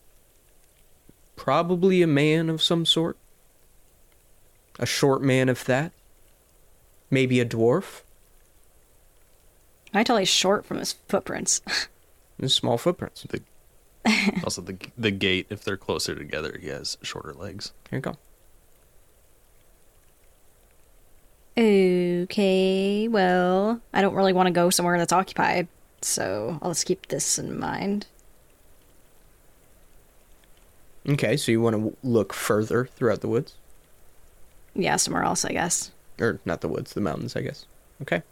[1.37, 3.17] probably a man of some sort.
[4.81, 5.93] A short man, if that.
[7.09, 8.03] Maybe a dwarf.
[9.95, 11.63] I tell he's short from his footprints.
[12.39, 13.25] And small footprints.
[14.45, 17.73] also, the the gait, if they're closer together, he has shorter legs.
[17.89, 18.17] Here you go.
[21.59, 25.69] Okay, well, I don't really want to go somewhere that's occupied,
[26.03, 28.07] so I'll just keep this in mind.
[31.09, 33.55] Okay, so you want to look further throughout the woods?
[34.75, 35.93] Yeah, somewhere else, I guess.
[36.21, 37.67] Or not the woods, the mountains, I guess.
[38.03, 38.23] Okay.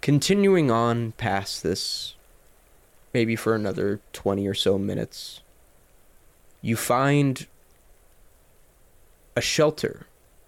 [0.00, 2.14] Continuing on past this,
[3.14, 5.40] maybe for another 20 or so minutes,
[6.60, 7.46] you find
[9.36, 10.06] a shelter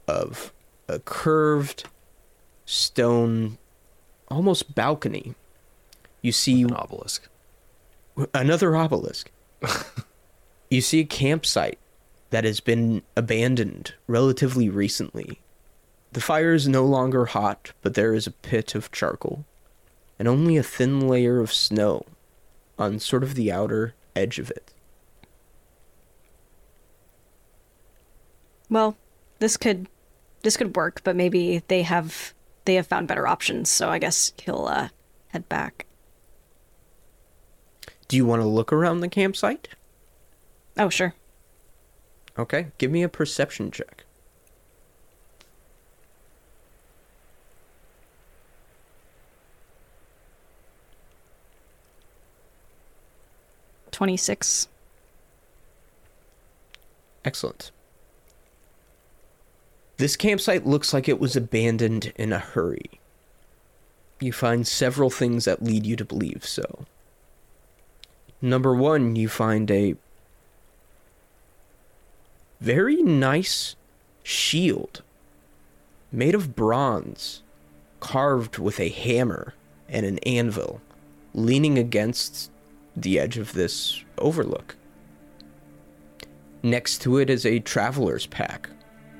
[0.09, 0.53] of
[0.89, 1.85] a curved
[2.65, 3.59] stone,
[4.29, 5.35] almost balcony.
[6.23, 7.29] You see An obelisk.
[8.35, 9.31] another obelisk.
[10.71, 11.79] you see a campsite
[12.31, 15.41] that has been abandoned relatively recently.
[16.13, 19.45] The fire is no longer hot, but there is a pit of charcoal
[20.19, 22.05] and only a thin layer of snow
[22.79, 24.73] on sort of the outer edge of it.
[28.69, 28.97] Well,
[29.39, 29.87] this could
[30.47, 32.33] this could work, but maybe they have
[32.67, 33.69] they have found better options.
[33.69, 34.91] So I guess he'll uh,
[35.31, 35.87] head back.
[38.07, 39.67] Do you want to look around the campsite?
[40.79, 41.15] Oh, sure.
[42.39, 44.05] Okay, give me a perception check.
[53.91, 54.69] Twenty six.
[57.25, 57.73] Excellent.
[59.99, 63.01] This campsite looks like it was abandoned in a hurry.
[64.21, 66.85] You find several things that lead you to believe so.
[68.43, 69.97] Number one, you find a
[72.61, 73.77] very nice
[74.23, 75.03] shield
[76.13, 77.43] made of bronze,
[78.01, 79.55] carved with a hammer
[79.89, 80.81] and an anvil,
[81.35, 82.51] leaning against
[82.97, 84.77] the edge of this overlook.
[86.63, 88.71] Next to it is a traveler's pack.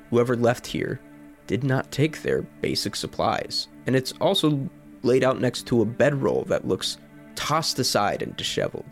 [0.09, 0.99] Whoever left here
[1.47, 4.69] did not take their basic supplies, and it's also
[5.03, 6.97] laid out next to a bedroll that looks
[7.35, 8.85] tossed aside and disheveled.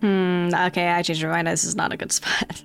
[0.00, 0.50] Hmm.
[0.52, 1.46] Okay, I changed my mind.
[1.48, 2.62] This is not a good spot.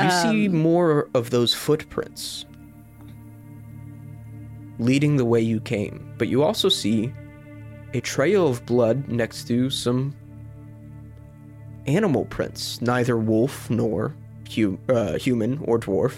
[0.00, 2.46] You see more of those footprints
[4.78, 7.12] leading the way you came, but you also see
[7.92, 10.14] a trail of blood next to some
[11.86, 14.14] animal prints, neither wolf nor
[14.54, 16.14] hu- uh, human or dwarf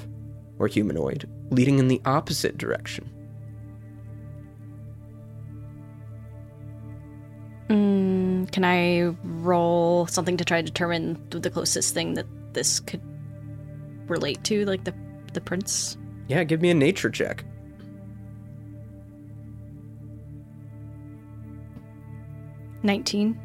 [0.58, 3.10] or humanoid, leading in the opposite direction.
[7.68, 13.02] Mm, can I roll something to try to determine the closest thing that this could
[14.08, 14.94] relate to, like the
[15.32, 15.98] the prints?
[16.28, 17.44] Yeah, give me a nature check.
[22.82, 23.38] Nineteen.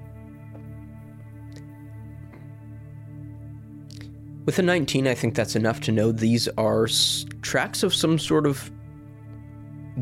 [4.45, 8.17] With a 19, I think that's enough to know these are s- tracks of some
[8.17, 8.71] sort of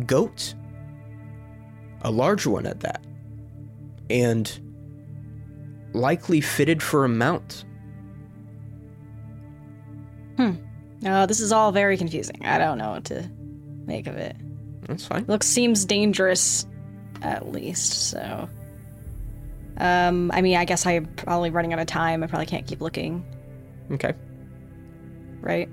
[0.05, 0.53] goat.
[2.01, 3.03] A large one at that.
[4.09, 4.59] And
[5.93, 7.65] likely fitted for a mount.
[10.37, 10.51] Hmm.
[11.05, 12.45] Oh, this is all very confusing.
[12.45, 13.29] I don't know what to
[13.85, 14.35] make of it.
[14.87, 15.25] That's fine.
[15.27, 16.65] Looks seems dangerous,
[17.21, 18.09] at least.
[18.09, 18.49] So,
[19.77, 22.23] um, I mean, I guess I'm probably running out of time.
[22.23, 23.25] I probably can't keep looking,
[23.91, 24.13] Okay,
[25.41, 25.69] right?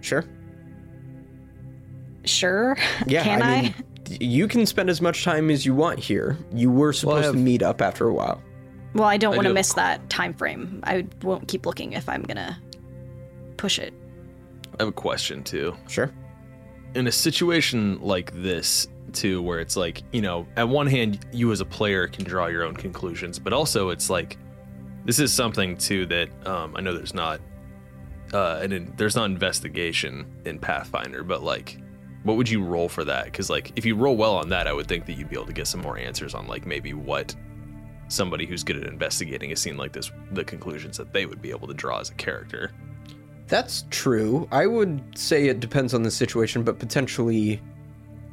[0.00, 0.24] sure.
[2.24, 2.76] Sure.
[3.06, 3.62] Yeah, Can I I?
[3.62, 6.36] mean, d- you can spend as much time as you want here.
[6.52, 8.42] You were supposed have- to meet up after a while.
[8.94, 9.54] Well, I don't want to do.
[9.54, 10.80] miss that time frame.
[10.84, 12.58] I won't keep looking if I'm gonna
[13.58, 13.92] push it.
[14.78, 15.76] I have a question too.
[15.88, 16.10] Sure.
[16.94, 21.52] in a situation like this too where it's like you know at one hand you
[21.52, 24.36] as a player can draw your own conclusions but also it's like
[25.04, 27.40] this is something too that um, i know there's not
[28.36, 31.78] uh and in, there's not investigation in pathfinder but like
[32.22, 34.72] what would you roll for that because like if you roll well on that i
[34.72, 37.34] would think that you'd be able to get some more answers on like maybe what
[38.08, 41.50] somebody who's good at investigating a scene like this the conclusions that they would be
[41.50, 42.72] able to draw as a character
[43.48, 44.48] That's true.
[44.50, 47.60] I would say it depends on the situation, but potentially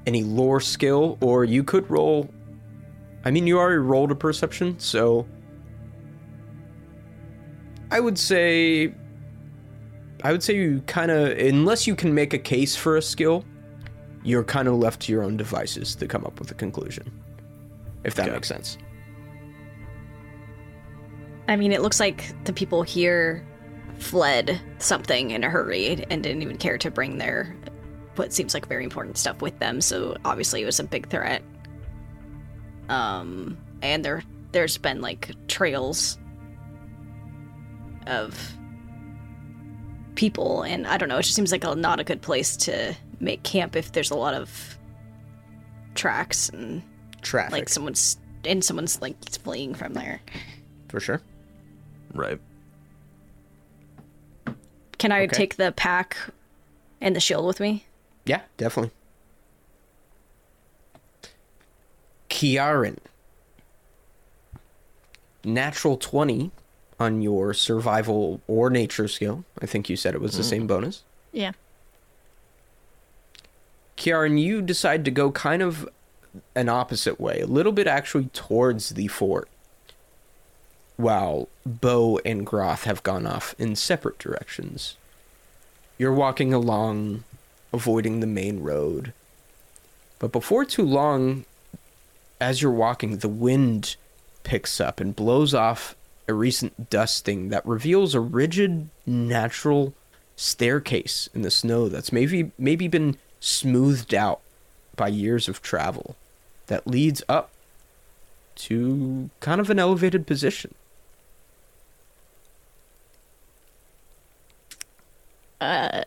[0.07, 2.29] any lore skill, or you could roll.
[3.23, 5.27] I mean, you already rolled a perception, so.
[7.91, 8.95] I would say.
[10.23, 11.38] I would say you kind of.
[11.38, 13.43] Unless you can make a case for a skill,
[14.23, 17.12] you're kind of left to your own devices to come up with a conclusion.
[18.03, 18.33] If that Okay.
[18.36, 18.77] makes sense.
[21.47, 23.45] I mean, it looks like the people here
[23.97, 27.55] fled something in a hurry and didn't even care to bring their
[28.15, 29.81] what seems like very important stuff with them.
[29.81, 31.41] So obviously, it was a big threat.
[32.89, 36.17] Um, and there there's been like trails
[38.07, 38.38] of
[40.15, 41.17] people, and I don't know.
[41.17, 44.15] It just seems like a, not a good place to make camp if there's a
[44.15, 44.78] lot of
[45.95, 46.82] tracks and
[47.22, 47.51] Traffic.
[47.51, 50.20] like someone's and someone's like fleeing from there.
[50.89, 51.22] for sure.
[52.14, 52.39] right
[54.97, 55.36] Can I Okay.
[55.36, 56.18] take the pack
[57.01, 57.86] and the shield with me?
[58.26, 58.91] Yeah, definitely.
[62.30, 62.97] Kiarryn.
[65.43, 66.51] Natural 20
[67.04, 69.45] on your survival or nature skill.
[69.62, 70.49] I think you said it was the mm.
[70.49, 71.04] same bonus.
[71.32, 71.51] Yeah.
[73.97, 75.88] Kiarryn, you decide to go kind of
[76.56, 79.47] an opposite way, a little bit actually towards the fort,
[80.97, 84.97] while Beau and Groth have gone off in separate directions.
[85.97, 87.24] You're walking along,
[87.72, 89.14] avoiding the main road.
[90.18, 91.45] But before too long,
[92.41, 93.95] as you're walking, the wind
[94.43, 95.95] picks up and blows off
[96.28, 99.93] a recent dusting that reveals a rigid, natural
[100.36, 104.41] staircase in the snow that's maybe maybe been smoothed out
[104.95, 106.15] by years of travel
[106.67, 107.51] that leads up
[108.55, 110.74] to kind of an elevated position.
[115.59, 116.03] Uh,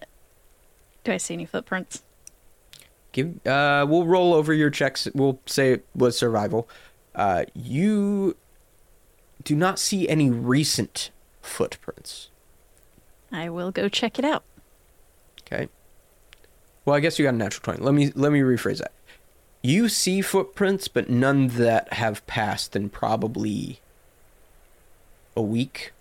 [1.05, 2.03] do I see any footprints?
[3.13, 5.09] Give uh we'll roll over your checks.
[5.15, 6.69] We'll say it was survival.
[7.15, 8.37] Uh you
[9.47, 12.31] do not see any recent footprints.
[13.31, 14.43] I will go check it out.
[15.41, 15.69] Okay.
[16.85, 17.83] Well, I guess you got a natural 20.
[17.83, 18.93] Let me let me rephrase that.
[19.63, 23.81] You see footprints, but none that have passed in probably
[25.37, 25.93] a week.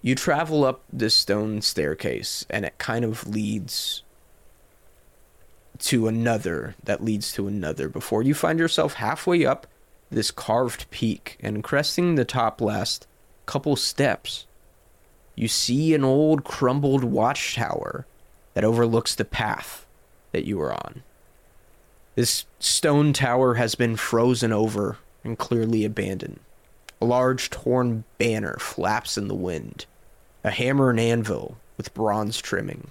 [0.00, 4.02] You travel up this stone staircase, and it kind of leads
[5.78, 9.66] to another that leads to another before you find yourself halfway up
[10.10, 13.06] this carved peak and cresting the top last
[13.46, 14.46] couple steps
[15.34, 18.06] you see an old crumbled watchtower
[18.54, 19.86] that overlooks the path
[20.32, 21.02] that you are on.
[22.14, 26.40] This stone tower has been frozen over and clearly abandoned.
[27.00, 29.86] A large torn banner flaps in the wind,
[30.44, 32.88] a hammer and anvil with bronze trimming.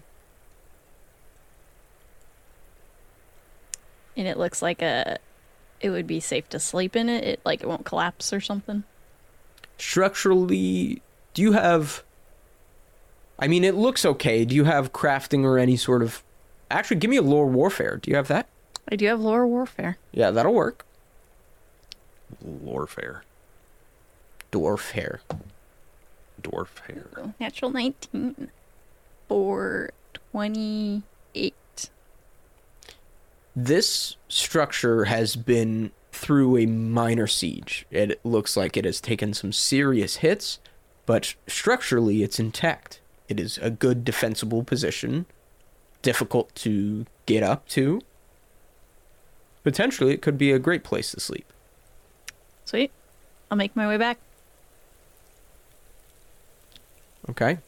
[4.15, 5.17] And it looks like a.
[5.81, 7.23] It would be safe to sleep in it.
[7.23, 8.83] It like it won't collapse or something.
[9.77, 11.01] Structurally,
[11.33, 12.03] do you have.
[13.39, 14.45] I mean, it looks okay.
[14.45, 16.23] Do you have crafting or any sort of.
[16.71, 17.97] Actually, give me a lore warfare.
[18.01, 18.47] Do you have that?
[18.89, 19.97] I do have lore warfare.
[20.11, 20.85] Yeah, that'll work.
[22.43, 23.21] Lorfair.
[24.51, 25.21] Dwarf hair.
[26.41, 27.33] Dwarf hair.
[27.39, 28.49] Natural nineteen
[29.27, 29.91] for
[30.31, 31.03] twenty
[31.33, 31.55] eight.
[33.55, 37.85] This structure has been through a minor siege.
[37.91, 40.59] It looks like it has taken some serious hits,
[41.05, 42.99] but structurally it's intact.
[43.27, 45.25] It is a good defensible position,
[46.01, 48.01] difficult to get up to.
[49.63, 51.45] Potentially, it could be a great place to sleep.
[52.65, 52.91] Sweet.
[53.49, 54.17] I'll make my way back.
[57.29, 57.59] Okay.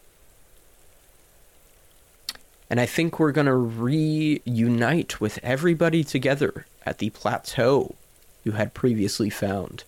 [2.70, 7.96] And I think we're going to reunite with everybody together at the plateau
[8.44, 9.84] you had previously found.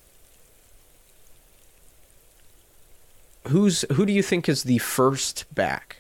[3.48, 5.98] Who's who do you think is the first back?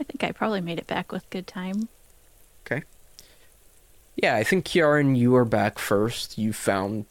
[0.00, 1.88] I think I probably made it back with good time.
[2.66, 2.82] Okay.
[4.16, 6.36] Yeah, I think Kiarryn, you are back first.
[6.36, 7.06] You found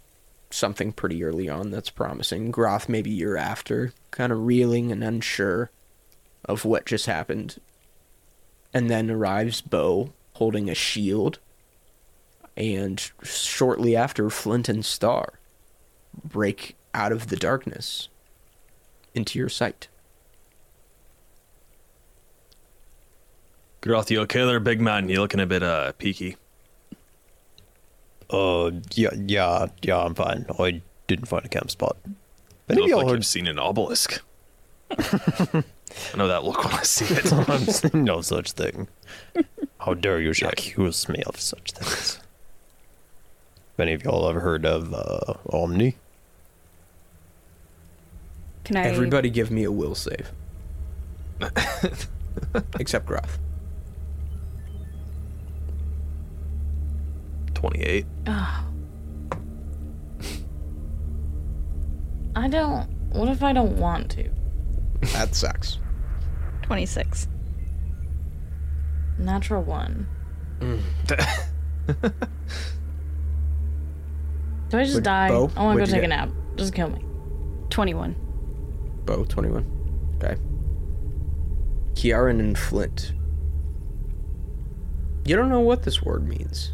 [0.49, 2.51] something pretty early on that's promising.
[2.51, 5.69] Groth, maybe you're after, kind of reeling and unsure
[6.49, 7.61] of what just happened.
[8.73, 11.39] And then arrives Beau holding a shield.
[12.57, 15.33] And shortly after, Flint and Star
[16.23, 18.09] break out of the darkness
[19.13, 19.87] into your sight.
[23.81, 25.07] Groth, you okay there, big man?
[25.07, 26.35] You looking a bit uh peaky.
[28.29, 30.45] Uh, yeah, yeah, yeah, I'm fine.
[30.59, 31.95] I didn't find a camp spot.
[32.05, 32.15] You
[32.69, 34.21] Any of look y'all like heard you've seen an obelisk.
[36.13, 37.31] I know that look when I see it.
[37.49, 38.87] I'm saying no such thing.
[39.79, 42.15] How dare you accuse me of such things?
[43.77, 45.95] Have any of y'all ever heard of uh, Omni?
[48.65, 48.83] Can I?
[48.83, 50.31] Everybody give me a will save.
[52.79, 53.39] Except Groth.
[57.53, 58.05] 28.
[62.35, 62.89] I don't.
[63.11, 64.29] What if I don't want to?
[65.01, 65.79] That sucks.
[66.61, 67.27] Twenty six.
[69.17, 70.07] Natural one.
[70.59, 70.81] Mm.
[74.69, 75.29] Do I just Would- die?
[75.29, 76.29] Beau, I want to go what'd you take a nap.
[76.55, 77.03] Just kill me.
[77.69, 78.15] Twenty-one.
[79.05, 80.17] Beau, 21.
[80.17, 80.35] Okay.
[81.93, 83.13] Kiarryn and Flint.
[85.25, 86.73] You don't know what this word means.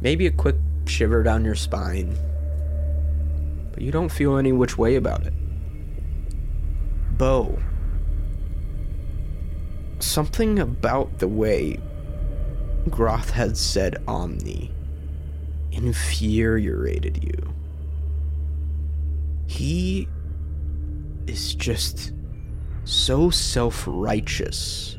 [0.00, 2.16] Maybe a quick shiver down your spine.
[3.72, 5.32] But you don't feel any which way about it.
[7.20, 7.58] Beau.
[9.98, 11.78] Something about the way
[12.88, 14.72] Groth had said Omni
[15.70, 17.54] infuriated you.
[19.46, 20.08] He
[21.26, 22.14] is just
[22.84, 24.96] so self righteous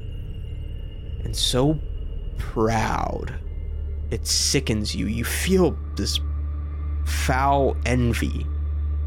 [1.24, 1.80] and so
[2.38, 3.34] proud.
[4.12, 5.08] It sickens you.
[5.08, 6.20] You feel this
[7.04, 8.46] foul envy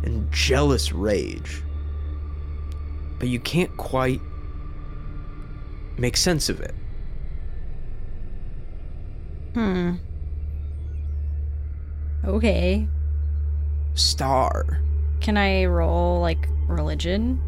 [0.03, 1.64] and jealous rage.
[3.19, 4.21] But you can't quite
[5.97, 6.75] make sense of it.
[9.55, 9.95] Hmm.
[12.25, 12.89] Okay.
[13.95, 14.81] Star.
[15.21, 17.41] Can I roll like religion?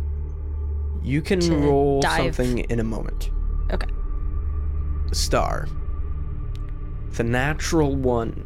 [1.02, 2.34] You can roll dive.
[2.34, 3.30] something in a moment.
[3.72, 3.88] Okay.
[5.12, 5.68] Star.
[7.12, 8.44] The natural one.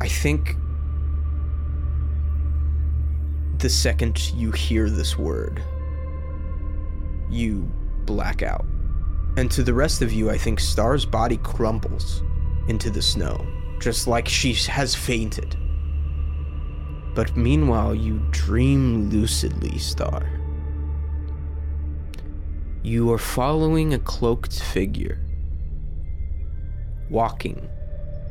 [0.00, 0.56] I think
[3.64, 5.62] the second you hear this word,
[7.30, 7.62] you
[8.04, 8.66] black out.
[9.38, 12.22] And to the rest of you, I think Star's body crumbles
[12.68, 13.42] into the snow,
[13.80, 15.56] just like she has fainted.
[17.14, 20.28] But meanwhile, you dream lucidly, Star.
[22.82, 25.22] You are following a cloaked figure,
[27.08, 27.66] walking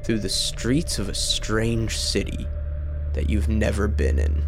[0.04, 2.46] through the streets of a strange city
[3.14, 4.44] that you've never been in.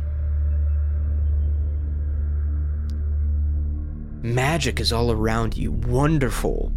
[4.22, 6.72] Magic is all around you, wonderful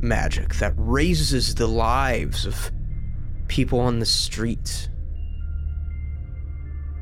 [0.00, 2.70] magic that raises the lives of
[3.48, 4.88] people on the street.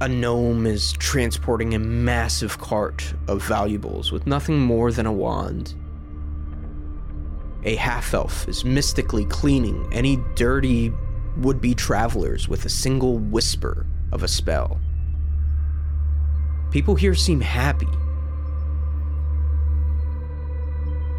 [0.01, 5.75] A gnome is transporting a massive cart of valuables with nothing more than a wand.
[7.65, 10.93] A half elf is mystically cleaning any dirty
[11.39, 14.81] would be travelers with a single whisper of a spell.
[16.71, 17.89] People here seem happy.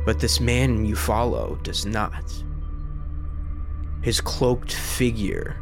[0.09, 2.33] But this man you follow does not.
[4.01, 5.61] His cloaked figure,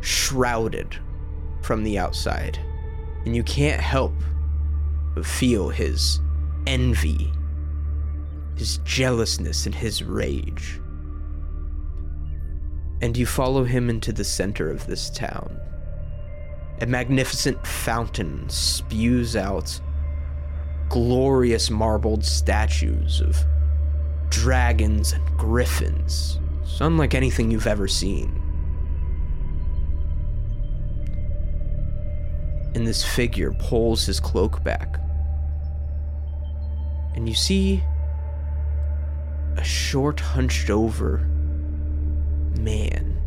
[0.00, 0.96] shrouded
[1.60, 2.56] from the outside,
[3.24, 4.14] and you can't help
[5.16, 6.20] but feel his
[6.68, 7.32] envy,
[8.54, 10.80] his jealousness, and his rage.
[13.00, 15.58] And you follow him into the center of this town.
[16.80, 19.80] A magnificent fountain spews out
[20.92, 23.34] glorious marbled statues of
[24.28, 28.38] dragons and griffins, It's unlike anything you've ever seen.
[32.74, 35.00] And this figure pulls his cloak back.
[37.14, 37.82] And you see
[39.56, 41.26] a short, hunched over
[42.58, 43.18] man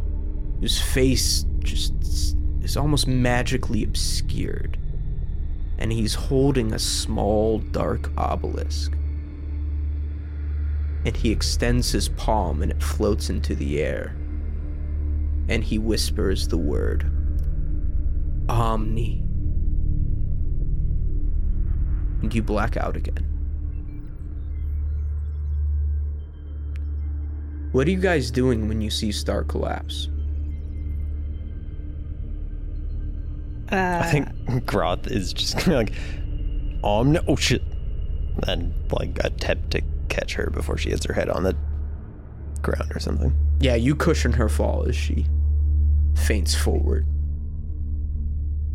[0.59, 1.93] whose face just
[2.61, 4.78] is almost magically obscured.
[5.78, 8.94] And he's holding a small, dark obelisk.
[11.06, 14.16] And he extends his palm and it floats into the air.
[15.48, 17.12] And he whispers the word
[18.50, 19.24] Omni.
[22.22, 23.32] And you black out again.
[27.72, 30.10] What are you guys doing when you see Star collapse?
[33.72, 35.93] Uh, I think Groth is just gonna like,
[36.84, 37.20] Omni.
[37.28, 37.63] Oh shit!
[38.47, 41.55] And like attempt to catch her before she hits her head on the
[42.61, 43.36] ground or something.
[43.59, 45.26] Yeah, you cushion her fall as she
[46.16, 47.07] faints forward.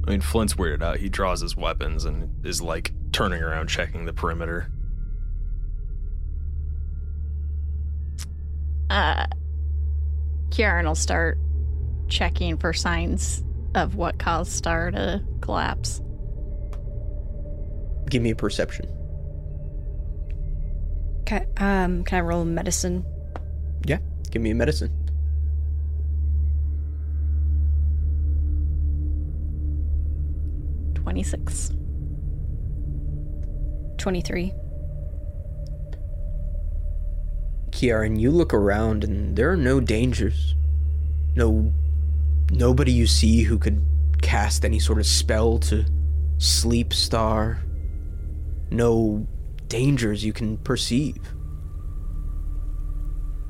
[0.07, 0.97] I mean, Flint's weirded out.
[0.97, 4.71] He draws his weapons and is like turning around, checking the perimeter.
[8.89, 9.27] Uh,
[10.49, 11.39] Kiarryn will start
[12.09, 13.45] checking for signs
[13.75, 16.01] of what caused Star to collapse.
[18.09, 18.89] Give me a perception.
[21.31, 23.05] can, um, can I roll medicine?
[23.87, 23.99] Yeah,
[24.31, 24.91] give me a medicine.
[30.95, 31.73] Twenty-six.
[33.99, 34.55] 23.
[37.71, 40.55] Kiarryn, you look around and there are no dangers.
[41.37, 41.73] No
[42.51, 43.83] nobody you see who could
[44.23, 45.85] cast any sort of spell to
[46.39, 47.61] sleep star.
[48.71, 49.27] No
[49.69, 51.17] dangers you can perceive.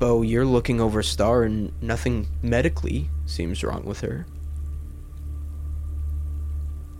[0.01, 4.25] Beau, you're looking over Star and nothing medically seems wrong with her.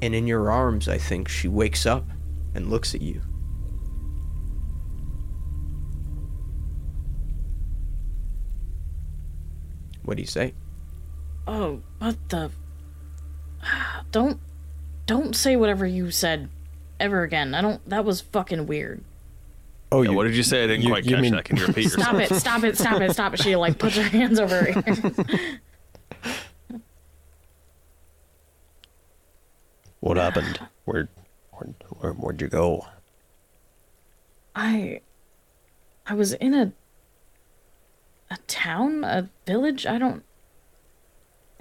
[0.04, 2.06] And in your arms, I think she wakes up
[2.54, 3.22] and looks at you.
[10.04, 10.54] What do you say?
[11.48, 12.52] Oh, what the?
[14.12, 14.40] Don't,
[15.06, 16.50] don't say whatever you said,
[17.00, 17.54] ever again.
[17.56, 17.88] I don't.
[17.90, 19.04] That was fucking weird.
[19.92, 20.64] Oh, Yeah, what did you say?
[20.64, 21.46] I didn't you- quite you catch mean- that.
[21.46, 22.04] Can you repeat yourself?
[22.08, 22.36] Stop it!
[22.40, 22.78] Stop it!
[22.78, 23.12] Stop it!
[23.14, 23.42] Stop it!
[23.42, 25.00] She like puts her hands over her ears.
[30.00, 30.60] What happened?
[30.86, 31.10] Where,
[31.52, 31.70] where,
[32.00, 32.88] where, where'd you go?
[34.56, 35.02] I,
[36.08, 36.74] I was in a,
[38.32, 39.86] a town, a village.
[39.86, 40.24] I don't.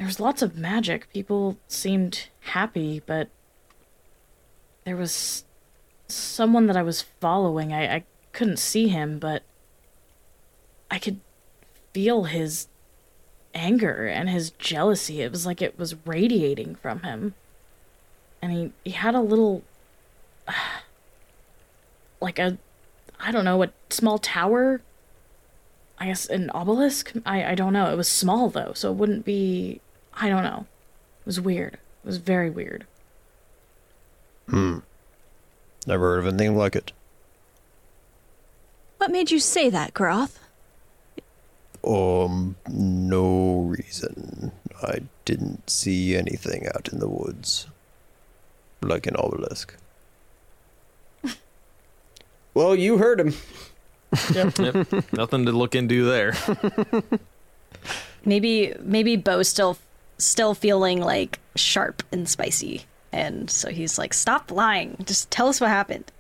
[0.01, 1.13] There was lots of magic.
[1.13, 3.29] People seemed happy, but
[4.85, 5.45] there was
[6.09, 7.75] someone that I was following.
[7.75, 9.43] I, I couldn't see him, but
[10.91, 11.21] I could
[11.93, 12.69] feel his
[13.53, 15.21] anger and his jealousy.
[15.21, 17.35] It was like it was radiating from him.
[18.41, 19.63] And he, he had a little.
[22.23, 22.57] like a.
[23.21, 24.81] I don't know, a small tower?
[25.99, 27.13] I guess an obelisk?
[27.27, 27.93] I, I don't know.
[27.93, 29.83] It was small though, so it wouldn't be.
[30.21, 30.67] I don't know.
[31.21, 31.75] It was weird.
[31.75, 32.87] It was very weird.
[34.49, 34.79] Hmm.
[35.87, 36.93] Never heard of anything like it.
[38.99, 40.39] What made you say that, Groth?
[41.83, 44.53] Um, no reason.
[44.83, 47.67] I didn't see anything out in the woods.
[48.83, 49.77] Like an obelisk.
[52.53, 53.35] Well, you heard him.
[54.35, 54.59] Yep.
[55.13, 56.35] Nothing to look into there.
[58.25, 59.79] Maybe maybe Beau's still
[60.21, 64.97] still feeling like sharp and spicy, and so he's like, "Stop lying!
[65.05, 66.13] Just tell us what happened."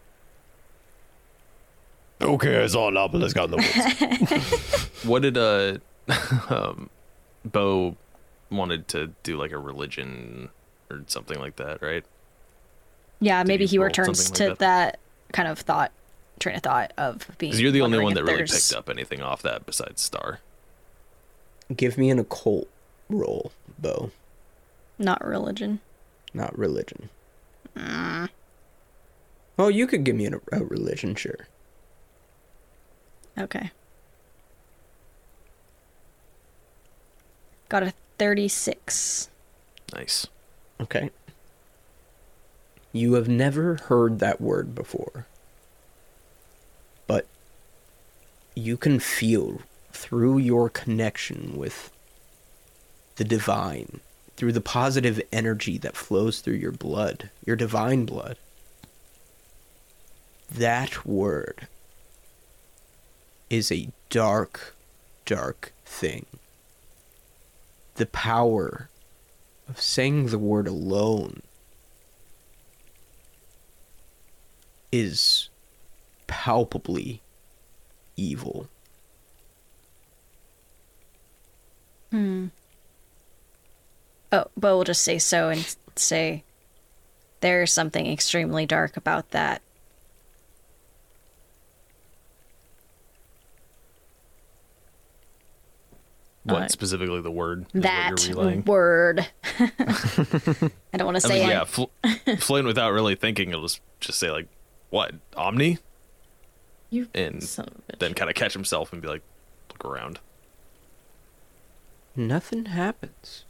[2.22, 4.90] Okay, it's I saw an obelisk out in the woods.
[5.04, 5.78] What did uh
[6.50, 6.90] um
[7.44, 7.96] Beau
[8.50, 10.50] wanted to do like a religion
[10.90, 12.04] or something like that, right?
[13.20, 14.98] Yeah, Did maybe he roll returns something to like that?
[15.32, 15.92] kind of thought
[16.40, 17.50] train of thought of being.
[17.50, 20.40] Because you're the only one if that really picked up anything off that besides Star.
[21.74, 22.68] Give me an occult
[23.10, 24.10] roll, Beau,
[24.98, 25.80] Not religion.
[26.32, 27.08] not religion.
[27.76, 28.28] Ah.
[29.58, 31.46] Oh, you could give me an, a religion, sure.
[33.38, 33.70] Okay.
[37.68, 39.28] Got a thirty-six.
[39.94, 40.26] Nice.
[40.80, 41.10] Okay.
[42.92, 45.26] You have never heard that word before.
[47.06, 47.26] But
[48.56, 49.60] you can feel
[49.92, 51.92] through your connection with
[53.20, 54.00] the divine,
[54.38, 58.38] through the positive energy that flows through your blood, your divine blood.
[60.50, 61.68] That word
[63.50, 64.74] is a dark,
[65.26, 66.24] dark thing.
[67.96, 68.88] The power
[69.68, 71.42] of saying the word alone
[74.90, 75.50] is
[76.26, 77.20] palpably
[78.16, 78.70] evil.
[82.10, 82.46] Hmm.
[84.32, 86.44] Oh, Beau will just say so and say,
[87.40, 89.62] "There's something extremely dark about that."
[96.44, 98.64] What Uh, specifically the word that what you're relaying?
[98.64, 99.26] word.
[99.58, 101.52] I don't want to I say mean, it.
[101.52, 101.84] yeah, Fl-
[102.38, 104.48] Flynn, without really thinking, it'll just, just say like,
[104.88, 105.78] "What Omni?"
[106.88, 107.98] You And son of a bitch.
[107.98, 109.22] then kind of catch himself and be like,
[109.70, 110.18] "Look around."
[112.16, 113.44] Nothing happens.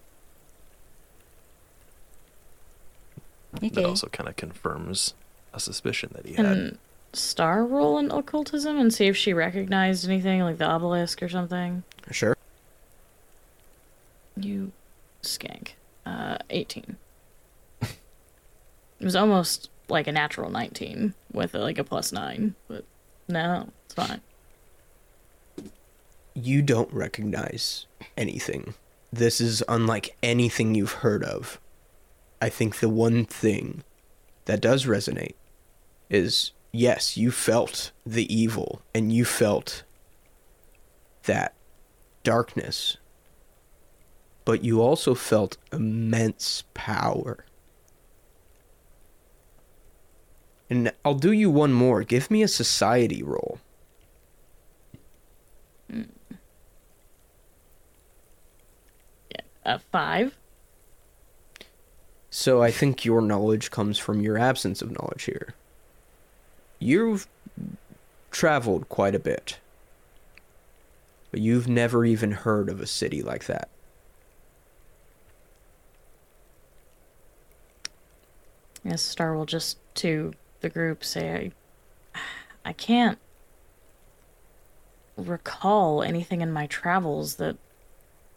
[3.53, 5.15] That also kind of confirms
[5.53, 6.45] a suspicion that he had.
[6.47, 6.79] Can
[7.13, 11.83] Star roll in occultism and see if she recognized anything like the obelisk or something?
[12.11, 12.37] Sure.
[14.37, 14.71] You
[15.23, 15.71] skank.
[16.07, 16.97] Uh, 18.
[17.83, 17.89] it
[19.01, 22.85] was almost like a natural 19 with like a plus 9, but
[23.29, 24.21] no, it's fine.
[26.35, 27.87] You don't recognize
[28.17, 28.75] anything.
[29.13, 31.61] This is unlike anything you've heard of.
[32.41, 33.85] I think the one thing
[34.47, 35.35] that does resonate
[36.09, 39.85] is yes, you felt the evil and you felt
[41.25, 41.55] that
[42.23, 42.97] darkness,
[44.45, 47.45] but you also felt immense power.
[50.69, 52.05] And I'll do you one more.
[52.05, 53.59] Give me a society roll.
[55.93, 56.09] Mm.
[59.65, 60.40] A 5?
[62.31, 65.55] So I think your knowledge comes from your absence of knowledge here.
[66.79, 67.27] You've
[68.31, 69.59] traveled quite a bit,
[71.33, 73.69] but you've never even heard of a city like that.
[78.85, 81.53] Yes, Star will just to the group say,
[82.15, 82.21] I,
[82.71, 83.19] I can't
[85.17, 87.57] recall anything in my travels that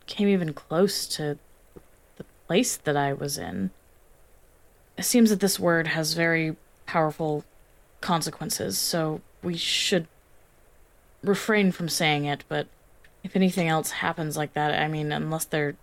[0.06, 1.38] came even close to
[2.18, 3.70] the place that I was in.
[4.98, 7.44] It seems that this word has very powerful
[8.02, 10.08] consequences, so we should
[11.24, 12.68] refrain from saying it, but
[13.24, 15.76] if anything else happens like that, I mean, unless they're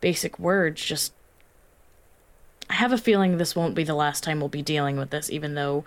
[0.00, 1.12] basic words, just
[2.70, 5.28] I have a feeling this won't be the last time we'll be dealing with this,
[5.28, 5.84] even though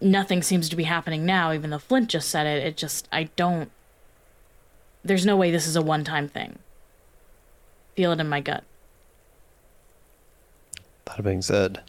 [0.00, 2.66] nothing seems to be happening now, even though Flint just said it.
[2.66, 3.70] It just, I don't.
[5.04, 6.58] There's no way this is a one time thing.
[7.96, 8.64] Feel it in my gut.
[11.04, 11.82] That being said,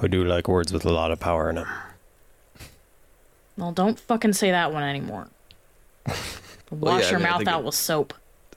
[0.00, 1.68] I do like words with a lot of power in them.
[3.58, 5.28] Well, don't fucking say that one anymore.
[6.70, 8.14] Well, Wash yeah, I your mean, mouth out it- with soap.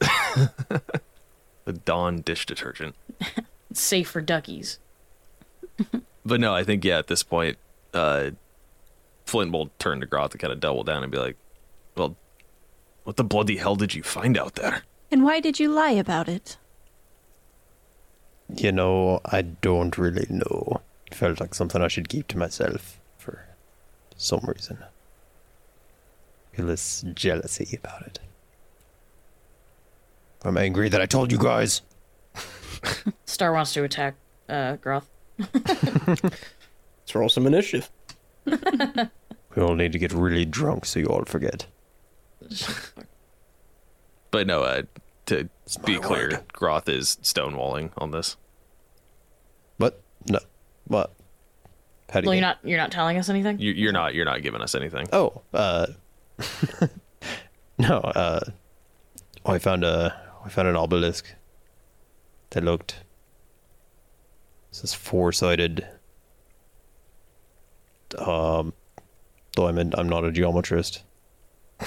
[1.66, 2.94] The Dawn dish detergent.
[3.70, 4.78] It's safe for duckies.
[6.24, 7.58] But no, I think yeah, at this point,
[7.92, 8.30] uh
[9.26, 11.36] Flint will turn to Groth to kind of double down and be like,
[11.94, 12.16] Well,
[13.04, 14.82] what the bloody hell did you find out there?
[15.10, 16.56] And why did you lie about it?
[18.54, 20.80] You know, I don't really know.
[21.06, 23.44] It felt like something I should keep to myself for
[24.16, 24.78] some reason.
[26.52, 28.18] Feel this jealousy about it.
[30.42, 31.82] I'm angry that I told you guys.
[33.26, 34.14] Star wants to attack
[34.48, 35.08] uh, Groth.
[35.38, 37.90] Let's roll some initiative.
[39.56, 41.64] We all need to get really drunk so you all forget.
[44.30, 44.82] But no, uh
[45.26, 46.44] to It's be clear, word.
[46.52, 48.36] Groth is stonewalling on this.
[49.78, 50.00] What?
[50.28, 50.38] No.
[50.86, 51.12] What?
[52.10, 53.58] How do Well, you you're not you're not telling us anything.
[53.58, 55.08] You, you're not you're not giving us anything.
[55.12, 55.86] Oh, uh,
[57.78, 57.98] no.
[57.98, 58.40] Uh,
[59.44, 60.14] oh, I found a
[60.44, 61.26] I found an obelisk
[62.50, 63.00] that looked.
[64.70, 65.86] This is four sided.
[68.18, 68.72] Um,
[69.56, 71.00] though I'm in, I'm not a geometrist.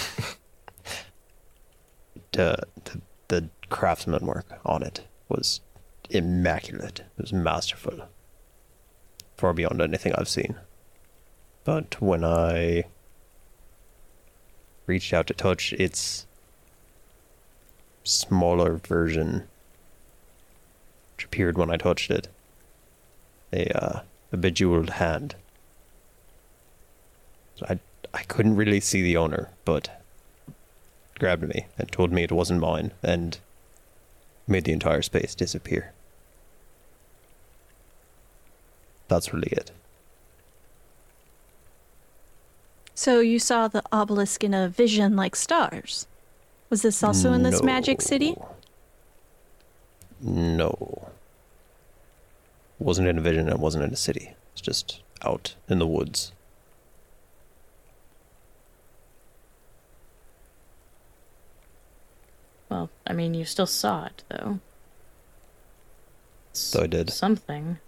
[2.34, 5.61] the, the the craftsman work on it was
[6.09, 6.99] immaculate.
[7.17, 8.09] It was masterful.
[9.38, 10.55] Far beyond anything I've seen.
[11.63, 12.84] But when I
[14.86, 16.25] reached out to touch its
[18.03, 19.47] smaller version,
[21.15, 22.27] which appeared when I touched it,
[23.53, 24.01] a, uh,
[24.32, 25.36] a bejeweled hand.
[27.67, 27.80] I,
[28.13, 29.99] I couldn't really see the owner, but
[31.20, 33.39] grabbed me and told me it wasn't mine and
[34.47, 35.93] made the entire space disappear.
[39.07, 39.72] That's really it.
[42.95, 46.07] So you saw the obelisk in a vision like stars.
[46.70, 48.36] Was this also in this magic city?
[50.22, 51.09] No.
[52.78, 54.34] Wasn't in a vision, it wasn't in a city.
[54.51, 56.32] It's just out in the woods.
[62.70, 64.59] Well, I mean, you still saw it though.
[66.53, 67.09] So I did.
[67.09, 67.80] something.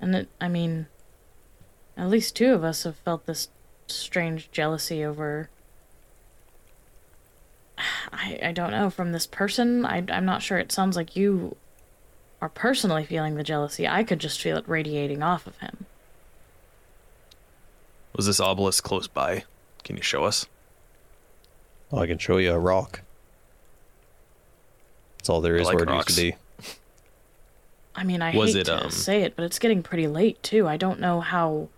[0.00, 0.86] And it, I mean,
[1.96, 3.48] at least two of us have felt this
[3.88, 5.50] strange jealousy over.
[8.12, 9.84] I I don't know from this person.
[9.84, 10.58] I I'm not sure.
[10.58, 11.56] It sounds like you
[12.40, 13.88] are personally feeling the jealousy.
[13.88, 15.86] I could just feel it radiating off of him.
[18.14, 19.44] Was this obelisk close by?
[19.84, 20.46] Can you show us?
[21.90, 23.00] Oh, I can show you a rock.
[25.18, 26.34] That's all there is I like where it used to be.
[27.94, 30.40] I mean, I Was hate it, to um, say it, but it's getting pretty late
[30.42, 30.68] too.
[30.68, 31.68] I don't know how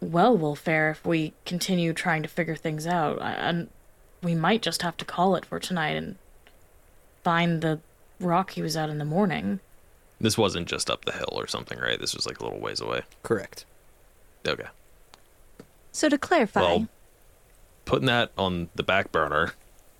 [0.00, 3.18] well we'll fare if we continue trying to figure things out.
[3.20, 3.68] And
[4.22, 6.16] we might just have to call it for tonight and
[7.22, 7.80] find the
[8.18, 9.60] rock he was at in the morning.
[10.20, 12.00] This wasn't just up the hill or something, right?
[12.00, 13.02] This was like a little ways away.
[13.22, 13.66] Correct.
[14.46, 14.68] Okay.
[15.92, 16.88] So to clarify, Well,
[17.84, 19.52] putting that on the back burner.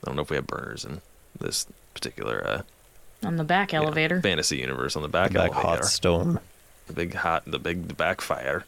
[0.02, 1.02] I don't know if we have burners in
[1.38, 1.66] this
[1.98, 4.20] particular uh, On the back yeah, elevator.
[4.22, 5.68] fantasy universe on the back, Back elevator.
[5.68, 6.40] hot stone.
[6.86, 8.64] the big hot, the big the backfire.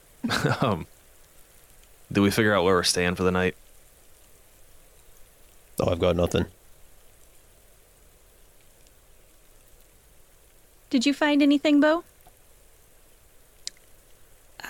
[0.60, 0.86] um,
[2.10, 3.54] do we figure out where we're staying for the night?
[5.80, 6.46] Oh, I've got nothing.
[10.90, 12.04] did you find anything, Beau?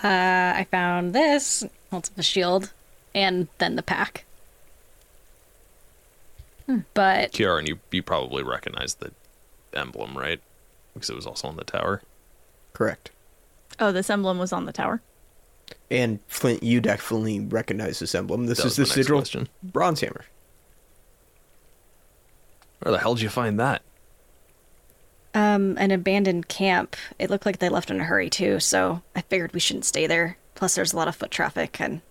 [0.03, 1.63] Uh, I found this.
[1.91, 2.73] Holds up the shield,
[3.15, 4.25] and then the pack.
[6.95, 9.13] But Kiarryn, you you probably recognize the
[9.75, 10.41] emblem, right?
[10.95, 12.03] Because it was also on the tower.
[12.73, 13.11] Correct.
[13.79, 15.03] Oh, this emblem was on the tower.
[15.91, 18.47] And Flint, you definitely recognize this emblem.
[18.47, 19.49] This That is the sigil question.
[19.63, 20.25] bronze hammer.
[22.81, 23.83] Where the hell did you find that?
[25.37, 26.95] um, an abandoned camp.
[27.19, 30.07] It looked like they left in a hurry too, so I figured we shouldn't stay
[30.07, 30.37] there.
[30.55, 32.03] Plus, there's a lot of foot traffic, and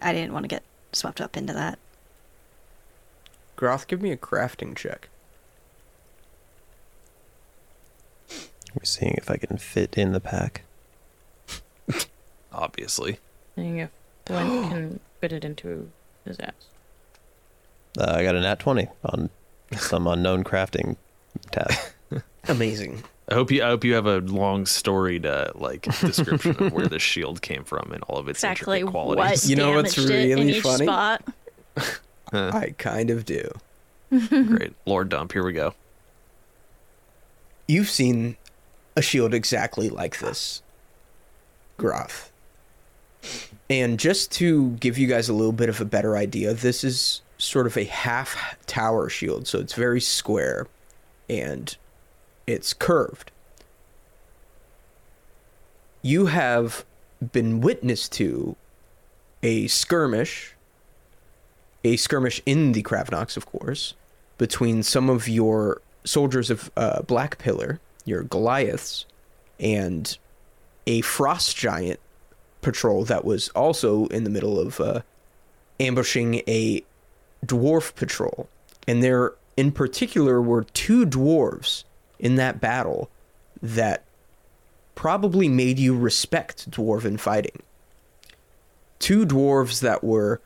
[0.00, 1.78] I didn't want to get swept up into that.
[3.62, 5.08] Groth, give me a crafting check.
[8.74, 10.64] We're seeing if I can fit in the pack.
[12.52, 13.20] Obviously.
[13.54, 13.90] Seeing if
[14.26, 15.92] Flint can fit it into
[16.24, 16.50] his ass.
[17.96, 19.30] Uh, I got a nat 20 on
[19.76, 20.96] some unknown crafting
[21.52, 21.70] tab.
[22.48, 23.04] Amazing.
[23.28, 26.88] I hope you I hope you have a long storied uh, like description of where
[26.88, 29.44] this shield came from and all of its Exactly intricate what.
[29.44, 31.18] You know what's damaged really each funny?
[32.32, 32.52] spot.
[32.52, 33.50] Huh, I kind of do.
[34.28, 34.74] great.
[34.86, 35.74] Lord Dump, here we go.
[37.66, 38.36] You've seen
[38.96, 40.62] a shield exactly like this,
[41.76, 42.30] Groth.
[43.70, 47.22] And just to give you guys a little bit of a better idea, this is
[47.38, 50.66] sort of a half tower shield, so it's very square
[51.28, 51.76] and
[52.46, 53.30] it's curved.
[56.02, 56.84] You have
[57.30, 58.56] been witness to
[59.42, 60.54] a skirmish,
[61.84, 63.94] a skirmish in the Kravnox, of course,
[64.38, 69.04] between some of your soldiers of uh, Black Pillar, your Goliaths,
[69.58, 70.16] and
[70.86, 72.00] a frost giant
[72.60, 75.02] patrol that was also in the middle of uh,
[75.80, 76.82] ambushing a
[77.44, 78.48] dwarf patrol.
[78.86, 81.84] And there, in particular, were two dwarves
[82.18, 83.10] in that battle
[83.60, 84.04] that
[84.94, 87.62] probably made you respect dwarven fighting.
[88.98, 90.40] Two dwarves that were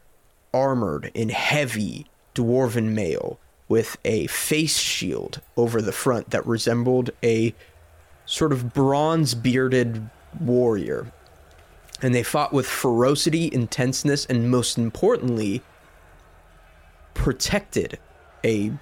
[0.57, 3.38] armored in heavy dwarven mail
[3.68, 7.54] with a face shield over the front that resembled a
[8.24, 10.09] sort of bronze bearded
[10.40, 11.12] warrior.
[12.00, 15.62] And they fought with ferocity, intenseness, and most importantly,
[17.14, 17.98] protected
[18.44, 18.72] a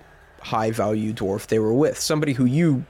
[0.41, 1.99] high value dwarf they were with.
[1.99, 2.85] Somebody who you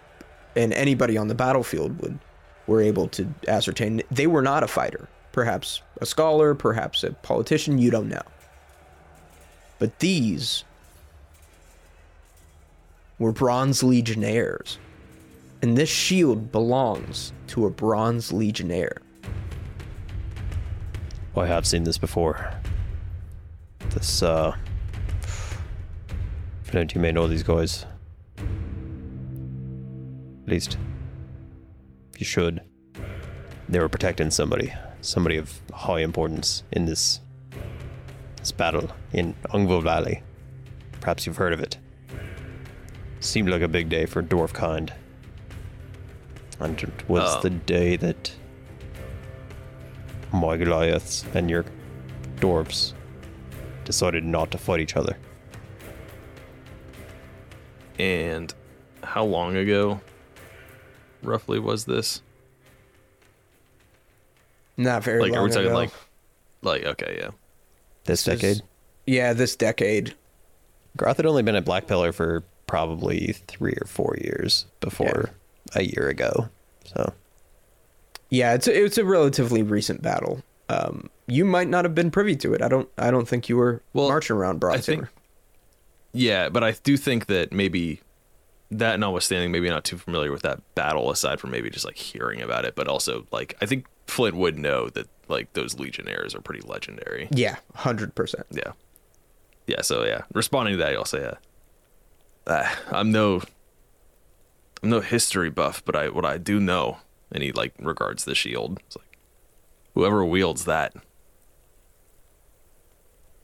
[0.57, 2.19] and anybody on the battlefield would
[2.67, 5.09] were able to ascertain they were not a fighter.
[5.33, 8.23] Perhaps a scholar, perhaps a politician, you don't know.
[9.79, 10.65] But these
[13.19, 14.79] were bronze legionnaires.
[15.63, 18.99] And this shield belongs to a bronze legionnaire.
[21.37, 22.53] I have seen this before.
[23.91, 24.55] This, uh.
[26.63, 27.87] Flint, you may know these guys.
[28.39, 30.77] At least,
[32.13, 32.61] If you should.
[33.69, 34.73] They were protecting somebody.
[35.01, 37.21] Somebody of high importance in this.
[38.45, 40.23] This battle in Ungvo Valley.
[41.01, 41.79] Perhaps you've heard of it.
[43.21, 44.93] Seemed like a big day for dwarf kind.
[46.61, 47.41] And it was Um.
[47.41, 48.31] the day that
[50.31, 51.65] my Goliaths and your
[52.37, 52.93] dwarves
[53.87, 55.17] decided not to fight each other.
[57.99, 58.53] And
[59.03, 60.03] how long ago,
[61.23, 62.21] roughly, was this?
[64.77, 65.75] Not very Like, long are we talking ago.
[65.75, 65.91] like,
[66.61, 67.31] like okay, yeah.
[68.05, 68.63] This, This is- decade?
[69.07, 70.15] yeah, this decade.
[70.97, 75.31] Groth had only been at Black Pillar for probably three or four years before
[75.75, 76.49] a year ago.
[76.85, 77.13] So
[78.31, 80.43] Yeah, it's a, it's a relatively recent battle.
[80.69, 82.63] Um, you might not have been privy to it.
[82.63, 84.85] I don't I don't think you were Well, marching around I Broadsaber.
[84.85, 85.09] think,
[86.13, 88.01] yeah, but I do think that maybe
[88.71, 92.41] that notwithstanding, maybe not too familiar with that battle aside from maybe just like hearing
[92.41, 96.41] about it, but also like I think Flint would know that like those legionnaires are
[96.41, 97.29] pretty legendary.
[97.31, 98.47] Yeah, hundred percent.
[98.51, 98.73] Yeah.
[99.67, 100.23] Yeah, so yeah.
[100.33, 101.35] Responding to that, I'll say uh,
[102.47, 103.43] uh, I'm no
[104.83, 106.99] I'm no history buff, but I what I do know,
[107.33, 108.81] and he like regards the shield.
[108.87, 109.19] It's like
[109.95, 110.95] whoever wields that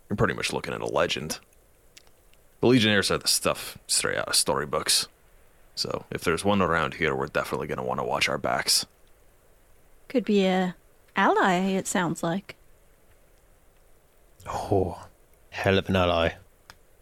[0.08, 1.38] you're pretty much looking at a legend.
[2.60, 5.06] The Legionnaires are the stuff straight out of storybooks.
[5.76, 8.84] So if there's one around here, we're definitely gonna want to watch our backs.
[10.10, 10.74] Could be a
[11.14, 12.56] ally, it sounds like.
[14.44, 15.06] Oh,
[15.50, 16.32] hell of an ally.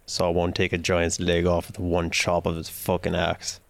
[0.05, 3.61] Saw one take a giant's leg off with one chop of his fucking axe.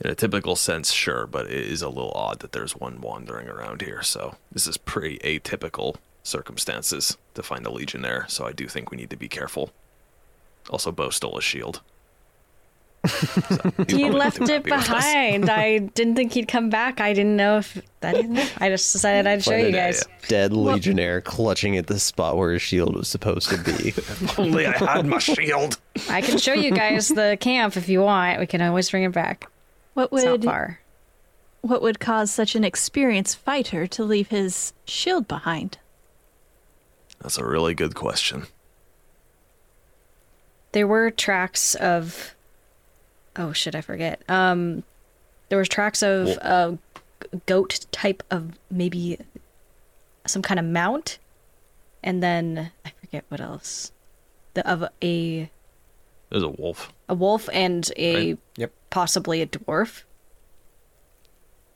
[0.00, 3.48] In a typical sense, sure, but it is a little odd that there's one wandering
[3.48, 4.02] around here.
[4.02, 8.26] So this is pretty atypical circumstances to find a legionnaire.
[8.28, 9.72] So I do think we need to be careful.
[10.70, 11.82] Also, Beau stole a shield.
[13.08, 15.50] So, He left it happy behind.
[15.50, 17.00] I didn't think he'd come back.
[17.00, 18.46] I didn't know if I didn't know.
[18.58, 20.04] I just decided I'd show Find you a guys.
[20.28, 23.92] Dead legionnaire clutching at the spot where his shield was supposed to be.
[24.38, 25.78] Only I had my shield.
[26.08, 28.40] I can show you guys the camp if you want.
[28.40, 29.50] We can always bring it back.
[29.94, 30.80] What It's not far.
[31.60, 35.78] what would cause such an experienced fighter to leave his shield behind?
[37.20, 38.46] That's a really good question.
[40.72, 42.34] There were tracks of.
[43.36, 43.74] Oh shit!
[43.74, 44.22] I forget.
[44.28, 44.82] Um,
[45.48, 46.78] there was tracks of a
[47.46, 49.18] goat type of maybe
[50.26, 51.18] some kind of mount,
[52.02, 53.92] and then I forget what else.
[54.54, 55.50] The of a
[56.30, 56.92] There's a wolf.
[57.08, 58.38] a wolf and a Right.
[58.56, 58.72] Yep.
[58.90, 60.02] possibly a dwarf.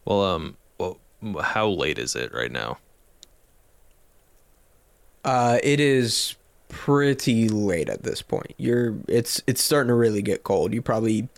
[0.04, 0.98] Well, um, well,
[1.42, 2.78] how late is it right now?
[5.24, 6.36] Uh, it is
[6.68, 8.54] pretty late at this point.
[8.56, 10.72] You're it's it's starting to really get cold.
[10.72, 11.28] You probably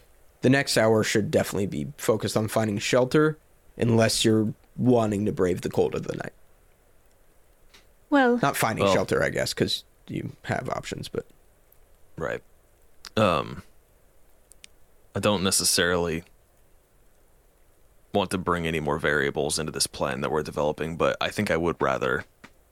[0.42, 3.38] the next hour should definitely be focused on finding shelter,
[3.76, 6.32] unless you're wanting to brave the cold of the night.
[8.08, 11.08] Well, Not finding Well- shelter, I guess, because you have options.
[11.08, 11.26] But
[12.16, 12.42] Right.
[13.16, 13.62] Um
[15.14, 16.22] I don't necessarily
[18.12, 21.50] want to bring any more variables into this plan that we're developing, but I think
[21.50, 22.24] I would rather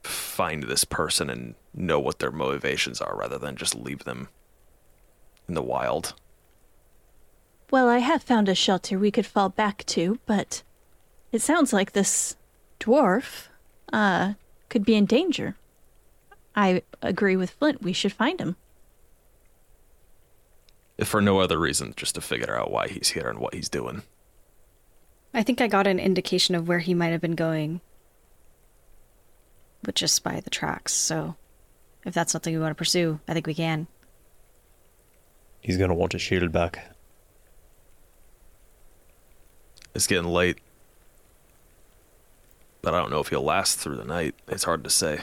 [0.03, 4.29] find this person and know what their motivations are rather than just leave them
[5.47, 6.13] in the wild.
[7.71, 10.63] Well, I have found a shelter we could fall back to, but
[11.31, 12.35] it sounds like this
[12.79, 13.47] dwarf
[13.91, 14.33] uh
[14.69, 15.55] could be in danger.
[16.55, 17.81] I agree with Flint.
[17.81, 18.55] We should find him.
[20.97, 23.69] If for no other reason, just to figure out why he's here and what he's
[23.69, 24.03] doing.
[25.33, 27.81] I think I got an indication of where he might have been going.
[29.81, 31.35] But just by the tracks, so
[32.05, 33.87] if that's something we want to pursue, I think we can.
[35.61, 36.95] He's gonna want his shield back.
[39.93, 40.59] It's getting late.
[42.81, 44.35] But I don't know if he'll last through the night.
[44.47, 45.21] It's hard to say.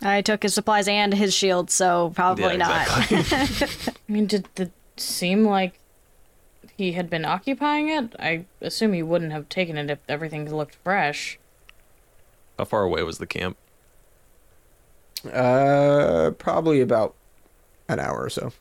[0.00, 2.88] I took his supplies and his shield, so probably Yeah, not.
[3.12, 5.78] I mean, did it seem like
[6.76, 8.14] he had been occupying it?
[8.18, 11.38] I assume he wouldn't have taken it if everything looked fresh.
[12.58, 13.56] How far away was the camp?
[15.32, 17.14] Uh, probably about
[17.88, 18.52] an hour or so.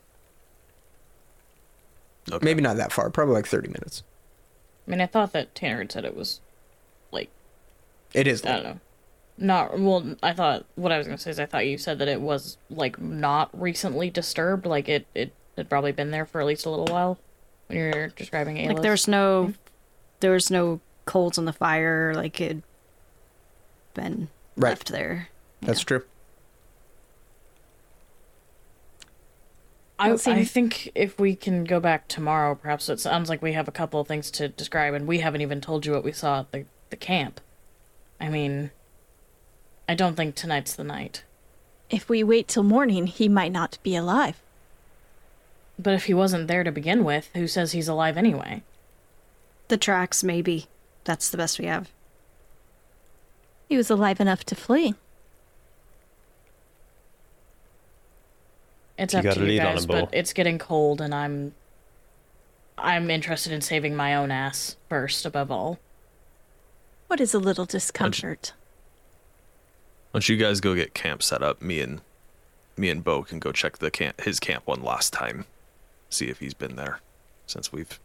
[2.31, 2.43] Okay.
[2.43, 3.09] Maybe not that far.
[3.09, 4.03] Probably like thirty minutes.
[4.87, 6.39] I mean, I thought that Tanner had said it was
[7.11, 7.29] like
[8.13, 8.45] It is.
[8.45, 8.79] I don't know.
[9.39, 10.15] Not well.
[10.23, 12.57] I thought what I was gonna say is I thought you said that it was
[12.69, 14.65] like not recently disturbed.
[14.65, 17.19] Like it it had probably been there for at least a little while.
[17.67, 18.73] When you're describing Ayla's.
[18.75, 19.53] like there's no
[20.21, 22.63] there was no coals on the fire, like it
[23.93, 24.69] been Right.
[24.71, 25.29] left there.
[25.61, 26.03] That's true.
[29.99, 33.67] I, I think if we can go back tomorrow, perhaps it sounds like we have
[33.67, 36.41] a couple of things to describe, and we haven't even told you what we saw
[36.41, 37.41] at the, the camp.
[38.19, 38.69] I mean,
[39.89, 41.23] I don't think tonight's the night.
[41.89, 44.39] If we wait till morning, he might not be alive.
[45.79, 48.63] But if he wasn't there to begin with, who says he's alive anyway?
[49.67, 50.67] The tracks, maybe.
[51.05, 51.89] That's the best we have.
[53.69, 54.95] He was alive enough to flee.
[58.97, 61.13] It's You up to a you lead on guys, him, but it's getting cold, and
[61.13, 61.53] I'm
[62.77, 65.79] I'm interested in saving my own ass first, above all.
[67.07, 68.53] What is a little discomfort?
[70.13, 72.01] Once you guys go get camp set up, me and
[72.75, 75.45] me and Beau can go check the camp his camp one last time.
[76.09, 77.01] See if he's been there
[77.45, 77.99] since we've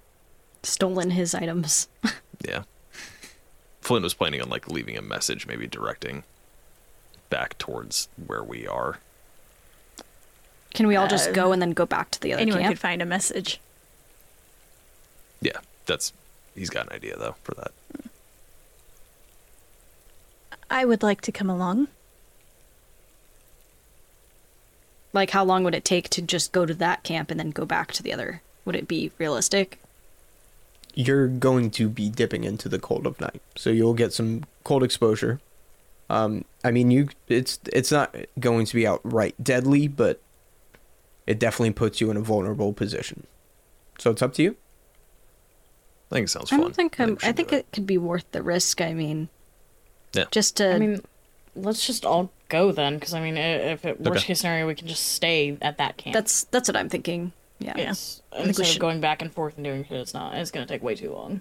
[0.62, 1.88] Stolen his items.
[2.46, 2.62] yeah.
[3.80, 6.22] Flint was planning on like leaving a message, maybe directing
[7.30, 9.00] back towards where we are.
[10.74, 12.72] Can we all just Uh, go and then go back to the other Anyone camp?
[12.72, 13.60] could find a message.
[15.40, 16.12] Yeah, that's
[16.54, 17.72] he's got an idea though for that.
[20.70, 21.88] I would like to come along.
[25.12, 27.66] Like, how long would it take to just go to that camp and then go
[27.66, 28.40] back to the other?
[28.64, 29.78] Would it be realistic?
[30.94, 34.82] You're going to be dipping into the cold of night, so you'll get some cold
[34.82, 35.40] exposure.
[36.08, 40.20] Um, I mean, you it's it's not going to be outright deadly, but
[41.26, 43.26] it definitely puts you in a vulnerable position.
[43.98, 44.56] So it's up to you.
[46.10, 46.60] I think it sounds I fun.
[46.60, 48.80] don't think we I'm, I should think do it could be worth the risk.
[48.80, 49.28] I mean,
[50.14, 50.24] Yeah.
[50.30, 51.02] just to I mean,
[51.56, 54.26] let's just all go then, because I mean, if it worst Okay.
[54.28, 56.14] case scenario, we can just stay at that camp.
[56.14, 57.32] that's that's what I'm thinking.
[57.58, 57.74] Yeah.
[57.76, 57.82] Yeah.
[57.82, 60.34] It's- think we instead of going back and forth and doing shit, it's not.
[60.34, 61.40] It's gonna take way too long.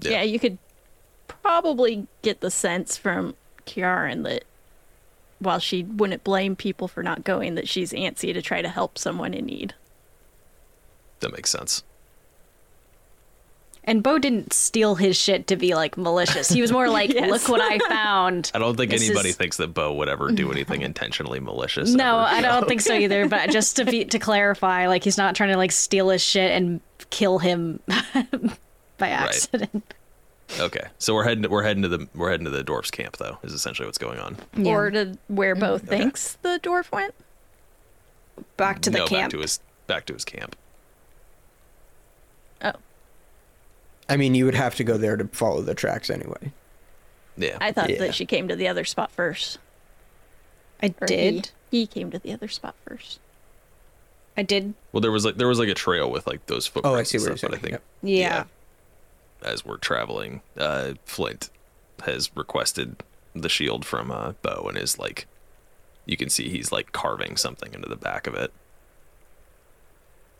[0.00, 0.10] Yeah.
[0.10, 0.22] Yeah.
[0.22, 0.58] you could
[1.26, 3.34] probably get the sense from
[3.66, 4.44] Kiarryn that
[5.40, 8.98] while she wouldn't blame people for not going, that she's antsy to try to help
[8.98, 9.74] someone in need.
[11.20, 11.82] That makes sense.
[13.84, 16.50] And Beau didn't steal his shit to be like malicious.
[16.50, 17.30] He was more like, Yes.
[17.30, 20.30] "Look what I found." I don't think This anybody is- thinks that Beau would ever
[20.30, 21.90] do anything intentionally malicious.
[21.94, 23.26] No, ever, I so- don't think so either.
[23.28, 26.50] But just to be to clarify, like he's not trying to like steal his shit
[26.50, 26.80] and
[27.10, 27.80] kill him
[28.98, 29.94] by accident.
[30.58, 33.38] Okay, so we're heading we're heading to the we're heading to the dwarfs camp though.
[33.42, 34.36] Is essentially what's going on.
[34.56, 34.72] Yeah.
[34.72, 35.60] Or to where mm-hmm.
[35.60, 35.86] Beau Okay.
[35.86, 37.14] thinks the dwarf went.
[38.56, 39.24] back to the no, camp.
[39.24, 40.56] back to his back to his camp.
[42.62, 42.72] Oh,
[44.08, 46.52] I mean, you would have to go there to follow the tracks anyway.
[47.36, 47.98] Yeah, I thought Yeah.
[47.98, 49.58] that she came to the other spot first.
[50.82, 51.50] I Or did.
[51.70, 53.20] He, he came to the other spot first.
[54.36, 54.74] I did.
[54.92, 56.96] Well, there was like there was like a trail with like those footprints.
[56.96, 57.50] Oh, I see and what you're saying.
[57.50, 57.82] But I think Yep.
[58.02, 58.44] Yeah.
[59.42, 61.50] As we're traveling, uh, Flint
[62.04, 63.02] has requested
[63.34, 65.26] the shield from uh, Beau and is like,
[66.06, 68.52] you can see he's like carving something into the back of it.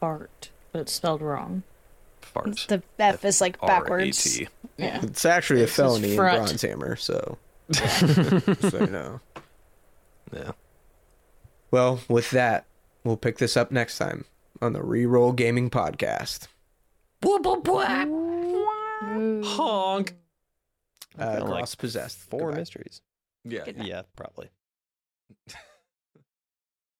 [0.00, 1.62] Fart, but it's spelled wrong.
[2.20, 2.66] Fart.
[2.68, 4.26] The F is like backwards.
[4.26, 4.48] R-A-T.
[4.76, 5.00] Yeah.
[5.02, 6.46] It's actually a This felony in front.
[6.46, 7.38] Bronze Hammer, so
[7.72, 9.20] so you know.
[10.32, 10.52] Yeah.
[11.70, 12.64] Well, with that,
[13.04, 14.24] we'll pick this up next time
[14.62, 16.48] on the Reroll Gaming Podcast.
[17.20, 18.04] Blah, blah, blah.
[19.00, 20.14] Honk.
[21.16, 22.18] I Uh, feel like Groth possessed.
[22.18, 22.56] Four Goodbye.
[22.58, 23.00] mysteries.
[23.44, 23.64] Yeah.
[23.64, 23.84] Goodbye.
[23.84, 24.50] Yeah, probably.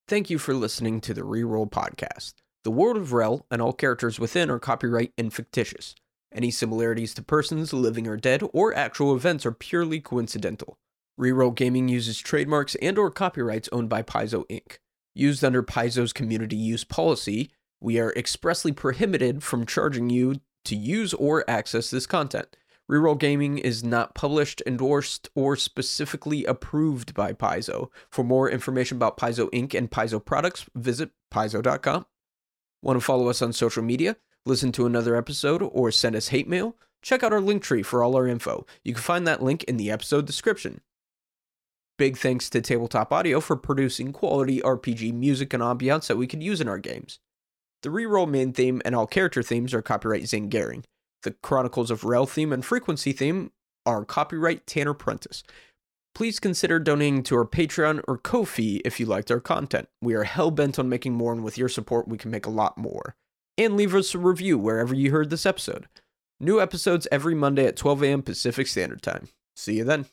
[0.07, 2.33] Thank you for listening to the Reroll podcast.
[2.63, 5.95] The world of Rel and all characters within are copyright and fictitious.
[6.33, 10.77] Any similarities to persons, living or dead, or actual events are purely coincidental.
[11.19, 14.77] Reroll Gaming uses trademarks and or copyrights owned by Paizo Inc.
[15.15, 20.35] Used under Paizo's community use policy, we are expressly prohibited from charging you
[20.65, 22.55] to use or access this content.
[22.89, 27.89] Reroll Gaming is not published, endorsed, or specifically approved by Paizo.
[28.09, 29.75] For more information about Paizo Inc.
[29.75, 32.07] and Paizo products, visit paizo.com.
[32.81, 36.47] Want to follow us on social media, listen to another episode, or send us hate
[36.47, 36.75] mail?
[37.03, 38.65] Check out our link tree for all our info.
[38.83, 40.81] You can find that link in the episode description.
[41.97, 46.41] Big thanks to Tabletop Audio for producing quality RPG music and ambiance that we could
[46.41, 47.19] use in our games.
[47.81, 50.83] The reroll main theme and all character themes are copyright Zane Gehring.
[51.23, 53.51] The Chronicles of Rel theme and frequency theme
[53.85, 55.43] are copyright Tanner Prentice.
[56.15, 59.87] Please consider donating to our Patreon or Ko-fi if you liked our content.
[60.01, 62.51] We are hell bent on making more, and with your support, we can make a
[62.51, 63.15] lot more.
[63.57, 65.87] And leave us a review wherever you heard this episode.
[66.39, 68.21] New episodes every Monday at 12 a.m.
[68.21, 69.29] Pacific Standard Time.
[69.55, 70.05] See you then.